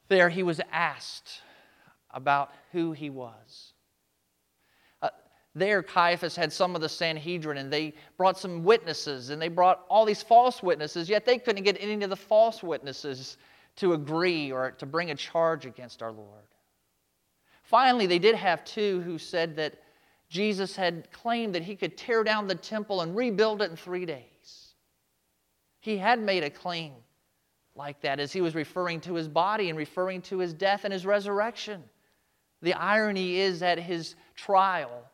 there 0.07 0.29
he 0.29 0.43
was 0.43 0.61
asked 0.71 1.41
about 2.11 2.51
who 2.73 2.91
he 2.91 3.09
was. 3.09 3.73
There, 5.57 5.81
Caiaphas 5.81 6.35
had 6.35 6.53
some 6.53 6.75
of 6.75 6.81
the 6.81 6.89
Sanhedrin, 6.89 7.57
and 7.57 7.73
they 7.73 7.95
brought 8.15 8.37
some 8.37 8.63
witnesses, 8.63 9.31
and 9.31 9.41
they 9.41 9.47
brought 9.47 9.85
all 9.89 10.05
these 10.05 10.21
false 10.21 10.61
witnesses, 10.61 11.09
yet 11.09 11.25
they 11.25 11.39
couldn't 11.39 11.63
get 11.63 11.77
any 11.79 12.03
of 12.03 12.09
the 12.11 12.15
false 12.15 12.61
witnesses 12.61 13.37
to 13.77 13.93
agree 13.93 14.51
or 14.51 14.71
to 14.71 14.85
bring 14.85 15.09
a 15.09 15.15
charge 15.15 15.65
against 15.65 16.03
our 16.03 16.11
Lord. 16.11 16.43
Finally, 17.63 18.05
they 18.05 18.19
did 18.19 18.35
have 18.35 18.63
two 18.65 19.01
who 19.01 19.17
said 19.17 19.55
that 19.55 19.81
Jesus 20.29 20.75
had 20.75 21.11
claimed 21.11 21.55
that 21.55 21.63
he 21.63 21.75
could 21.75 21.97
tear 21.97 22.23
down 22.23 22.47
the 22.47 22.55
temple 22.55 23.01
and 23.01 23.15
rebuild 23.15 23.61
it 23.61 23.71
in 23.71 23.77
three 23.77 24.05
days. 24.05 24.73
He 25.79 25.97
had 25.97 26.19
made 26.19 26.43
a 26.43 26.49
claim 26.49 26.93
like 27.75 28.01
that 28.01 28.19
as 28.19 28.31
he 28.31 28.41
was 28.41 28.53
referring 28.53 29.01
to 29.01 29.15
his 29.15 29.27
body 29.27 29.69
and 29.69 29.77
referring 29.77 30.21
to 30.23 30.37
his 30.37 30.53
death 30.53 30.83
and 30.83 30.93
his 30.93 31.05
resurrection. 31.05 31.83
The 32.61 32.73
irony 32.73 33.37
is 33.37 33.59
that 33.61 33.79
his 33.79 34.15
trial, 34.35 35.06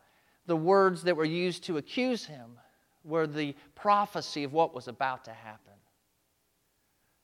the 0.46 0.56
words 0.56 1.02
that 1.02 1.16
were 1.16 1.24
used 1.24 1.64
to 1.64 1.78
accuse 1.78 2.24
him 2.24 2.58
were 3.02 3.26
the 3.26 3.54
prophecy 3.74 4.44
of 4.44 4.52
what 4.52 4.74
was 4.74 4.88
about 4.88 5.24
to 5.24 5.32
happen. 5.32 5.72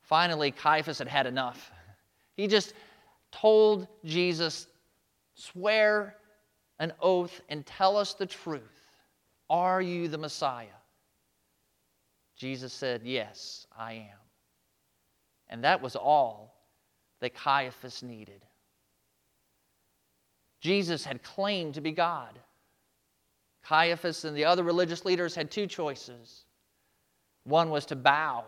Finally, 0.02 0.50
Caiaphas 0.50 0.98
had 0.98 1.08
had 1.08 1.26
enough. 1.26 1.70
He 2.36 2.46
just 2.46 2.74
told 3.30 3.86
Jesus, 4.04 4.66
Swear 5.34 6.16
an 6.78 6.92
oath 7.00 7.40
and 7.48 7.64
tell 7.64 7.96
us 7.96 8.14
the 8.14 8.26
truth. 8.26 8.62
Are 9.48 9.80
you 9.80 10.08
the 10.08 10.18
Messiah? 10.18 10.66
Jesus 12.36 12.72
said, 12.72 13.02
Yes, 13.04 13.66
I 13.76 13.92
am. 13.92 14.18
And 15.48 15.64
that 15.64 15.82
was 15.82 15.96
all 15.96 16.54
that 17.20 17.34
Caiaphas 17.34 18.02
needed. 18.02 18.44
Jesus 20.60 21.04
had 21.04 21.22
claimed 21.22 21.74
to 21.74 21.80
be 21.80 21.92
God. 21.92 22.38
Caiaphas 23.62 24.24
and 24.24 24.36
the 24.36 24.44
other 24.44 24.62
religious 24.62 25.04
leaders 25.04 25.34
had 25.34 25.50
two 25.50 25.66
choices. 25.66 26.44
One 27.44 27.70
was 27.70 27.86
to 27.86 27.96
bow 27.96 28.44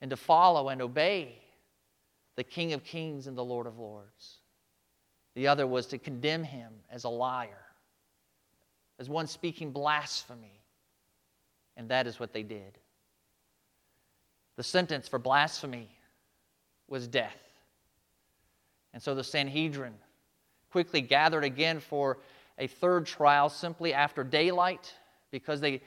and 0.00 0.10
to 0.10 0.16
follow 0.16 0.68
and 0.68 0.82
obey 0.82 1.38
the 2.36 2.44
King 2.44 2.72
of 2.72 2.84
Kings 2.84 3.26
and 3.26 3.36
the 3.36 3.44
Lord 3.44 3.66
of 3.66 3.78
Lords. 3.78 4.38
The 5.34 5.48
other 5.48 5.66
was 5.66 5.86
to 5.88 5.98
condemn 5.98 6.44
him 6.44 6.72
as 6.90 7.04
a 7.04 7.08
liar, 7.08 7.64
as 8.98 9.08
one 9.08 9.26
speaking 9.26 9.70
blasphemy. 9.70 10.60
And 11.76 11.88
that 11.90 12.06
is 12.06 12.18
what 12.18 12.32
they 12.32 12.42
did. 12.42 12.78
The 14.56 14.62
sentence 14.62 15.08
for 15.08 15.18
blasphemy 15.18 15.90
was 16.88 17.06
death. 17.06 17.36
And 18.94 19.02
so 19.02 19.14
the 19.14 19.24
Sanhedrin 19.24 19.92
quickly 20.70 21.02
gathered 21.02 21.44
again 21.44 21.80
for 21.80 22.18
a 22.58 22.66
third 22.66 23.06
trial 23.06 23.48
simply 23.48 23.92
after 23.92 24.24
daylight 24.24 24.94
because 25.30 25.60
they, 25.60 25.82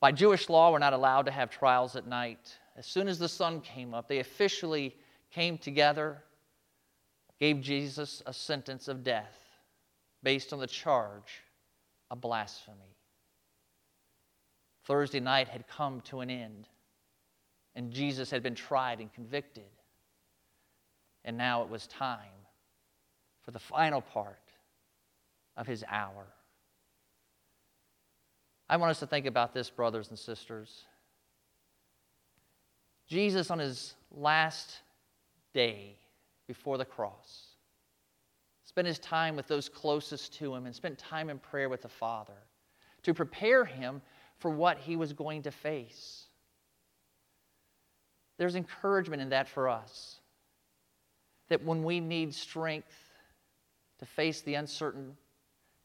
by 0.00 0.12
Jewish 0.12 0.48
law, 0.48 0.70
were 0.72 0.78
not 0.78 0.92
allowed 0.92 1.26
to 1.26 1.32
have 1.32 1.50
trials 1.50 1.96
at 1.96 2.06
night. 2.06 2.56
As 2.76 2.86
soon 2.86 3.08
as 3.08 3.18
the 3.18 3.28
sun 3.28 3.60
came 3.60 3.94
up, 3.94 4.08
they 4.08 4.18
officially 4.18 4.96
came 5.30 5.58
together, 5.58 6.22
gave 7.38 7.60
Jesus 7.60 8.22
a 8.26 8.32
sentence 8.32 8.88
of 8.88 9.04
death 9.04 9.38
based 10.22 10.52
on 10.52 10.58
the 10.58 10.66
charge 10.66 11.42
of 12.10 12.20
blasphemy. 12.20 12.96
Thursday 14.84 15.20
night 15.20 15.48
had 15.48 15.66
come 15.66 16.00
to 16.02 16.20
an 16.20 16.30
end, 16.30 16.68
and 17.74 17.90
Jesus 17.90 18.30
had 18.30 18.42
been 18.42 18.54
tried 18.54 19.00
and 19.00 19.12
convicted. 19.12 19.64
And 21.24 21.36
now 21.38 21.62
it 21.62 21.68
was 21.68 21.86
time 21.86 22.18
for 23.42 23.50
the 23.50 23.58
final 23.58 24.00
part 24.00 24.38
of 25.56 25.66
his 25.66 25.84
hour. 25.88 26.26
I 28.68 28.76
want 28.76 28.90
us 28.90 29.00
to 29.00 29.06
think 29.06 29.26
about 29.26 29.52
this, 29.52 29.70
brothers 29.70 30.08
and 30.08 30.18
sisters. 30.18 30.84
Jesus, 33.06 33.50
on 33.50 33.58
his 33.58 33.94
last 34.10 34.80
day 35.52 35.96
before 36.46 36.78
the 36.78 36.84
cross, 36.84 37.48
spent 38.64 38.86
his 38.86 38.98
time 38.98 39.36
with 39.36 39.46
those 39.46 39.68
closest 39.68 40.34
to 40.38 40.54
him 40.54 40.66
and 40.66 40.74
spent 40.74 40.98
time 40.98 41.28
in 41.28 41.38
prayer 41.38 41.68
with 41.68 41.82
the 41.82 41.88
Father 41.88 42.32
to 43.02 43.14
prepare 43.14 43.64
him 43.64 44.00
for 44.38 44.50
what 44.50 44.78
he 44.78 44.96
was 44.96 45.12
going 45.12 45.42
to 45.42 45.50
face. 45.50 46.24
There's 48.38 48.56
encouragement 48.56 49.22
in 49.22 49.28
that 49.28 49.48
for 49.48 49.68
us. 49.68 50.16
That 51.48 51.62
when 51.62 51.84
we 51.84 52.00
need 52.00 52.34
strength 52.34 52.92
to 53.98 54.06
face 54.06 54.40
the 54.40 54.54
uncertain, 54.54 55.16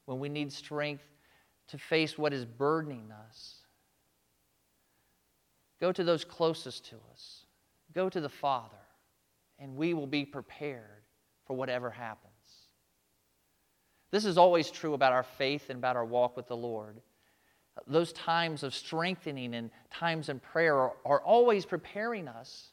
when 0.10 0.20
we 0.20 0.28
need 0.28 0.52
strength 0.52 1.04
to 1.68 1.78
face 1.78 2.18
what 2.18 2.34
is 2.34 2.44
burdening 2.44 3.12
us, 3.12 3.58
go 5.80 5.92
to 5.92 6.04
those 6.04 6.26
closest 6.26 6.86
to 6.86 6.96
us. 7.12 7.46
Go 7.94 8.10
to 8.10 8.20
the 8.20 8.28
Father, 8.28 8.82
and 9.60 9.76
we 9.76 9.94
will 9.94 10.08
be 10.08 10.26
prepared 10.26 11.04
for 11.46 11.56
whatever 11.56 11.92
happens. 11.92 12.34
This 14.10 14.26
is 14.26 14.40
always 14.40 14.72
true 14.72 14.96
about 14.96 15.14
our 15.14 15.22
faith 15.22 15.70
and 15.70 15.78
about 15.78 15.96
our 15.96 16.06
walk 16.06 16.36
with 16.36 16.48
the 16.48 16.58
Lord. 16.58 17.00
Those 17.86 18.12
times 18.14 18.64
of 18.64 18.74
strengthening 18.74 19.54
and 19.54 19.70
times 19.92 20.30
in 20.30 20.40
prayer 20.40 20.76
are, 20.76 20.94
are 21.06 21.22
always 21.22 21.68
preparing 21.68 22.28
us 22.28 22.70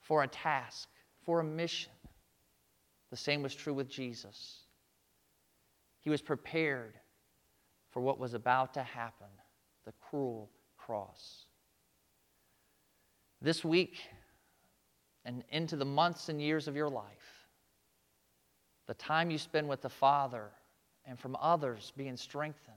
for 0.00 0.22
a 0.22 0.28
task, 0.28 0.88
for 1.26 1.40
a 1.40 1.44
mission. 1.44 1.92
The 3.10 3.16
same 3.18 3.42
was 3.42 3.54
true 3.54 3.74
with 3.74 3.90
Jesus. 3.90 4.60
He 6.00 6.10
was 6.10 6.22
prepared 6.22 6.94
for 7.90 8.00
what 8.00 8.18
was 8.18 8.34
about 8.34 8.74
to 8.74 8.82
happen 8.82 9.26
the 9.84 9.92
cruel 9.92 10.50
cross. 10.76 11.46
This 13.40 13.64
week 13.64 13.98
and 15.24 15.44
into 15.50 15.76
the 15.76 15.84
months 15.84 16.28
and 16.28 16.40
years 16.40 16.68
of 16.68 16.76
your 16.76 16.88
life, 16.88 17.46
the 18.86 18.94
time 18.94 19.30
you 19.30 19.38
spend 19.38 19.68
with 19.68 19.82
the 19.82 19.88
Father 19.88 20.50
and 21.04 21.18
from 21.18 21.36
others 21.40 21.92
being 21.96 22.16
strengthened 22.16 22.76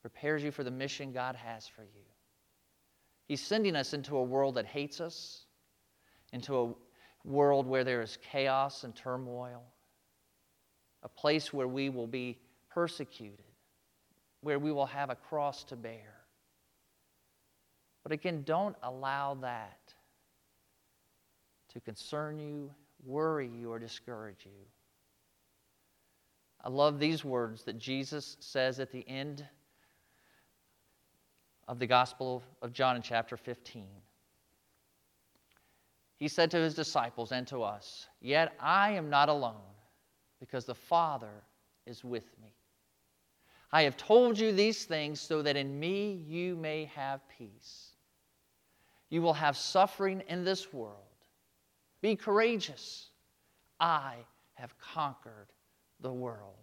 prepares 0.00 0.42
you 0.42 0.50
for 0.50 0.64
the 0.64 0.70
mission 0.70 1.12
God 1.12 1.36
has 1.36 1.66
for 1.66 1.82
you. 1.82 2.04
He's 3.26 3.40
sending 3.40 3.76
us 3.76 3.94
into 3.94 4.16
a 4.16 4.22
world 4.22 4.56
that 4.56 4.66
hates 4.66 5.00
us, 5.00 5.46
into 6.32 6.56
a 6.58 6.74
world 7.24 7.66
where 7.66 7.84
there 7.84 8.02
is 8.02 8.18
chaos 8.30 8.84
and 8.84 8.94
turmoil, 8.94 9.62
a 11.02 11.08
place 11.08 11.52
where 11.52 11.68
we 11.68 11.88
will 11.88 12.06
be 12.06 12.38
persecuted, 12.70 13.44
where 14.40 14.58
we 14.58 14.72
will 14.72 14.86
have 14.86 15.10
a 15.10 15.14
cross 15.14 15.64
to 15.64 15.76
bear. 15.76 16.14
But 18.02 18.12
again, 18.12 18.42
don't 18.44 18.76
allow 18.82 19.34
that 19.42 19.94
to 21.72 21.80
concern 21.80 22.38
you, 22.38 22.70
worry 23.04 23.48
you, 23.48 23.70
or 23.70 23.78
discourage 23.78 24.44
you. 24.44 24.66
I 26.64 26.68
love 26.68 26.98
these 26.98 27.24
words 27.24 27.64
that 27.64 27.78
Jesus 27.78 28.36
says 28.40 28.78
at 28.78 28.92
the 28.92 29.08
end 29.08 29.44
of 31.66 31.78
the 31.78 31.86
Gospel 31.86 32.42
of 32.60 32.72
John 32.72 32.96
in 32.96 33.02
chapter 33.02 33.36
15. 33.36 33.86
He 36.16 36.28
said 36.28 36.52
to 36.52 36.58
his 36.58 36.74
disciples 36.74 37.32
and 37.32 37.46
to 37.48 37.62
us, 37.62 38.06
Yet 38.20 38.54
I 38.60 38.92
am 38.92 39.10
not 39.10 39.28
alone, 39.28 39.71
because 40.42 40.64
the 40.64 40.74
Father 40.74 41.44
is 41.86 42.02
with 42.02 42.24
me. 42.42 42.52
I 43.70 43.82
have 43.82 43.96
told 43.96 44.36
you 44.36 44.50
these 44.50 44.86
things 44.86 45.20
so 45.20 45.40
that 45.40 45.56
in 45.56 45.78
me 45.78 46.24
you 46.26 46.56
may 46.56 46.86
have 46.96 47.20
peace. 47.38 47.90
You 49.08 49.22
will 49.22 49.34
have 49.34 49.56
suffering 49.56 50.20
in 50.26 50.42
this 50.42 50.72
world. 50.72 50.96
Be 52.00 52.16
courageous. 52.16 53.06
I 53.78 54.16
have 54.54 54.74
conquered 54.80 55.46
the 56.00 56.12
world. 56.12 56.56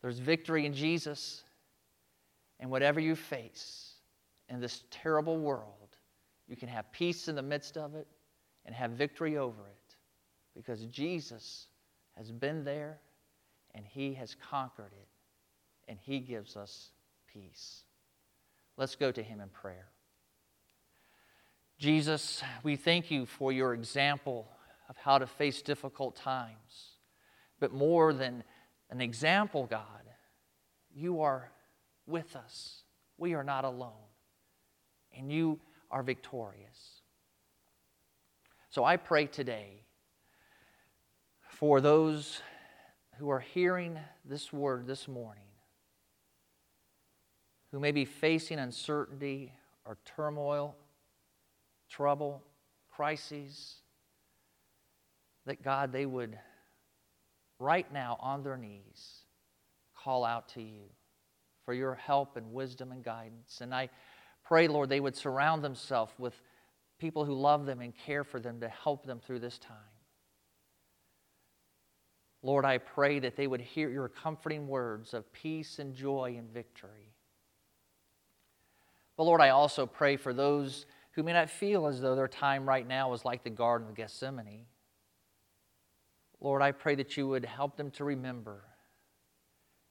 There's 0.00 0.18
victory 0.18 0.64
in 0.64 0.72
Jesus. 0.72 1.42
And 2.58 2.70
whatever 2.70 3.00
you 3.00 3.16
face 3.16 3.96
in 4.48 4.60
this 4.60 4.84
terrible 4.90 5.36
world, 5.36 5.98
you 6.48 6.56
can 6.56 6.70
have 6.70 6.90
peace 6.90 7.28
in 7.28 7.34
the 7.34 7.42
midst 7.42 7.76
of 7.76 7.94
it 7.94 8.06
and 8.64 8.74
have 8.74 8.92
victory 8.92 9.36
over 9.36 9.60
it 9.68 9.96
because 10.56 10.86
Jesus 10.86 11.66
has 12.20 12.30
been 12.30 12.64
there 12.64 12.98
and 13.74 13.82
he 13.86 14.12
has 14.12 14.36
conquered 14.50 14.92
it 14.92 15.08
and 15.88 15.98
he 15.98 16.18
gives 16.20 16.54
us 16.54 16.90
peace. 17.32 17.84
Let's 18.76 18.94
go 18.94 19.10
to 19.10 19.22
him 19.22 19.40
in 19.40 19.48
prayer. 19.48 19.88
Jesus, 21.78 22.42
we 22.62 22.76
thank 22.76 23.10
you 23.10 23.24
for 23.24 23.52
your 23.52 23.72
example 23.72 24.50
of 24.90 24.98
how 24.98 25.16
to 25.16 25.26
face 25.26 25.62
difficult 25.62 26.14
times. 26.14 26.98
But 27.58 27.72
more 27.72 28.12
than 28.12 28.44
an 28.90 29.00
example, 29.00 29.64
God, 29.64 29.80
you 30.94 31.22
are 31.22 31.50
with 32.06 32.36
us. 32.36 32.82
We 33.16 33.32
are 33.32 33.44
not 33.44 33.64
alone. 33.64 33.92
And 35.16 35.32
you 35.32 35.58
are 35.90 36.02
victorious. 36.02 37.00
So 38.68 38.84
I 38.84 38.98
pray 38.98 39.24
today 39.24 39.84
for 41.60 41.82
those 41.82 42.40
who 43.18 43.28
are 43.28 43.38
hearing 43.38 43.98
this 44.24 44.50
word 44.50 44.86
this 44.86 45.06
morning, 45.06 45.44
who 47.70 47.78
may 47.78 47.92
be 47.92 48.06
facing 48.06 48.58
uncertainty 48.58 49.52
or 49.84 49.98
turmoil, 50.16 50.74
trouble, 51.90 52.42
crises, 52.90 53.74
that 55.44 55.62
God, 55.62 55.92
they 55.92 56.06
would 56.06 56.38
right 57.58 57.92
now 57.92 58.16
on 58.20 58.42
their 58.42 58.56
knees 58.56 59.26
call 59.94 60.24
out 60.24 60.48
to 60.48 60.62
you 60.62 60.84
for 61.66 61.74
your 61.74 61.94
help 61.94 62.38
and 62.38 62.54
wisdom 62.54 62.90
and 62.90 63.04
guidance. 63.04 63.60
And 63.60 63.74
I 63.74 63.90
pray, 64.46 64.66
Lord, 64.66 64.88
they 64.88 65.00
would 65.00 65.14
surround 65.14 65.62
themselves 65.62 66.12
with 66.16 66.40
people 66.98 67.26
who 67.26 67.34
love 67.34 67.66
them 67.66 67.82
and 67.82 67.92
care 67.94 68.24
for 68.24 68.40
them 68.40 68.60
to 68.60 68.68
help 68.70 69.04
them 69.04 69.20
through 69.20 69.40
this 69.40 69.58
time. 69.58 69.89
Lord, 72.42 72.64
I 72.64 72.78
pray 72.78 73.18
that 73.18 73.36
they 73.36 73.46
would 73.46 73.60
hear 73.60 73.90
your 73.90 74.08
comforting 74.08 74.66
words 74.66 75.12
of 75.12 75.30
peace 75.32 75.78
and 75.78 75.94
joy 75.94 76.36
and 76.38 76.50
victory. 76.50 77.12
But 79.16 79.24
Lord, 79.24 79.42
I 79.42 79.50
also 79.50 79.84
pray 79.84 80.16
for 80.16 80.32
those 80.32 80.86
who 81.12 81.22
may 81.22 81.34
not 81.34 81.50
feel 81.50 81.86
as 81.86 82.00
though 82.00 82.14
their 82.14 82.28
time 82.28 82.66
right 82.66 82.86
now 82.86 83.12
is 83.12 83.24
like 83.24 83.44
the 83.44 83.50
Garden 83.50 83.88
of 83.88 83.94
Gethsemane. 83.94 84.64
Lord, 86.40 86.62
I 86.62 86.72
pray 86.72 86.94
that 86.94 87.16
you 87.16 87.28
would 87.28 87.44
help 87.44 87.76
them 87.76 87.90
to 87.92 88.04
remember 88.04 88.62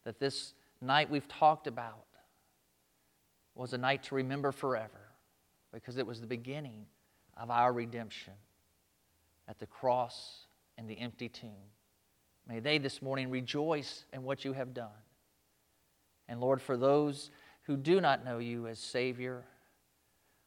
that 0.03 0.19
this 0.19 0.53
night 0.81 1.09
we've 1.11 1.27
talked 1.27 1.67
about 1.67 2.05
was 3.53 3.73
a 3.73 3.77
night 3.77 4.01
to 4.03 4.15
remember 4.15 4.51
forever 4.51 5.11
because 5.71 5.97
it 5.97 6.07
was 6.07 6.21
the 6.21 6.27
beginning 6.27 6.85
of 7.37 7.51
our 7.51 7.71
redemption 7.71 8.33
at 9.47 9.59
the 9.59 9.67
cross 9.67 10.47
and 10.77 10.89
the 10.89 10.97
empty 10.97 11.29
tomb. 11.29 11.69
May 12.49 12.59
they 12.59 12.79
this 12.79 13.01
morning 13.01 13.29
rejoice 13.29 14.05
in 14.11 14.23
what 14.23 14.43
you 14.43 14.53
have 14.53 14.73
done. 14.73 14.89
And 16.27 16.41
Lord, 16.41 16.61
for 16.61 16.75
those 16.75 17.29
who 17.63 17.77
do 17.77 18.01
not 18.01 18.25
know 18.25 18.39
you 18.39 18.65
as 18.65 18.79
Savior, 18.79 19.45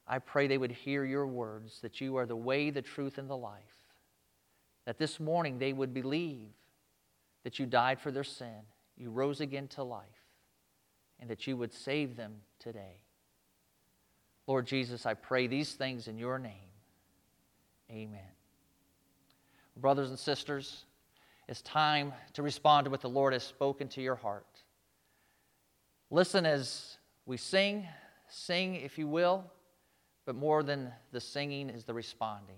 I 0.05 0.19
pray 0.19 0.47
they 0.47 0.57
would 0.57 0.71
hear 0.71 1.05
your 1.05 1.25
words 1.25 1.79
that 1.81 2.01
you 2.01 2.17
are 2.17 2.25
the 2.25 2.35
way, 2.35 2.69
the 2.69 2.81
truth, 2.81 3.17
and 3.17 3.29
the 3.29 3.37
life. 3.37 3.61
That 4.85 4.97
this 4.97 5.17
morning 5.17 5.59
they 5.59 5.71
would 5.71 5.93
believe 5.93 6.49
that 7.45 7.57
you 7.57 7.65
died 7.65 8.01
for 8.01 8.11
their 8.11 8.25
sin, 8.25 8.61
you 8.97 9.09
rose 9.09 9.39
again 9.39 9.69
to 9.69 9.83
life 9.83 10.03
and 11.19 11.29
that 11.29 11.47
you 11.47 11.55
would 11.55 11.73
save 11.73 12.17
them 12.17 12.33
today. 12.59 13.01
Lord 14.45 14.67
Jesus, 14.67 15.05
I 15.05 15.13
pray 15.13 15.47
these 15.47 15.71
things 15.71 16.09
in 16.09 16.17
your 16.17 16.37
name. 16.37 16.51
Amen. 17.89 18.19
Brothers 19.77 20.09
and 20.09 20.19
sisters, 20.19 20.83
it's 21.47 21.61
time 21.61 22.13
to 22.33 22.41
respond 22.41 22.85
to 22.85 22.91
what 22.91 23.01
the 23.01 23.09
Lord 23.09 23.33
has 23.33 23.43
spoken 23.43 23.87
to 23.89 24.01
your 24.01 24.15
heart. 24.15 24.45
Listen 26.09 26.45
as 26.45 26.97
we 27.25 27.37
sing, 27.37 27.87
sing 28.27 28.75
if 28.75 28.97
you 28.97 29.07
will, 29.07 29.43
but 30.25 30.35
more 30.35 30.63
than 30.63 30.91
the 31.11 31.19
singing 31.19 31.69
is 31.69 31.83
the 31.83 31.93
responding 31.93 32.55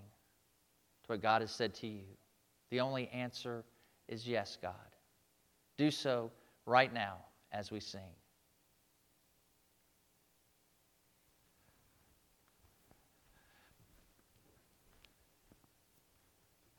to 1.04 1.12
what 1.12 1.22
God 1.22 1.40
has 1.40 1.50
said 1.50 1.74
to 1.76 1.86
you. 1.86 2.04
The 2.70 2.80
only 2.80 3.08
answer 3.08 3.64
is 4.08 4.26
yes, 4.26 4.56
God. 4.60 4.74
Do 5.78 5.90
so 5.90 6.30
right 6.64 6.92
now 6.92 7.16
as 7.52 7.70
we 7.70 7.80
sing. 7.80 8.00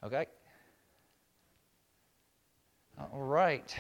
Okay? 0.03 0.27
All 2.99 3.21
right. 3.21 3.75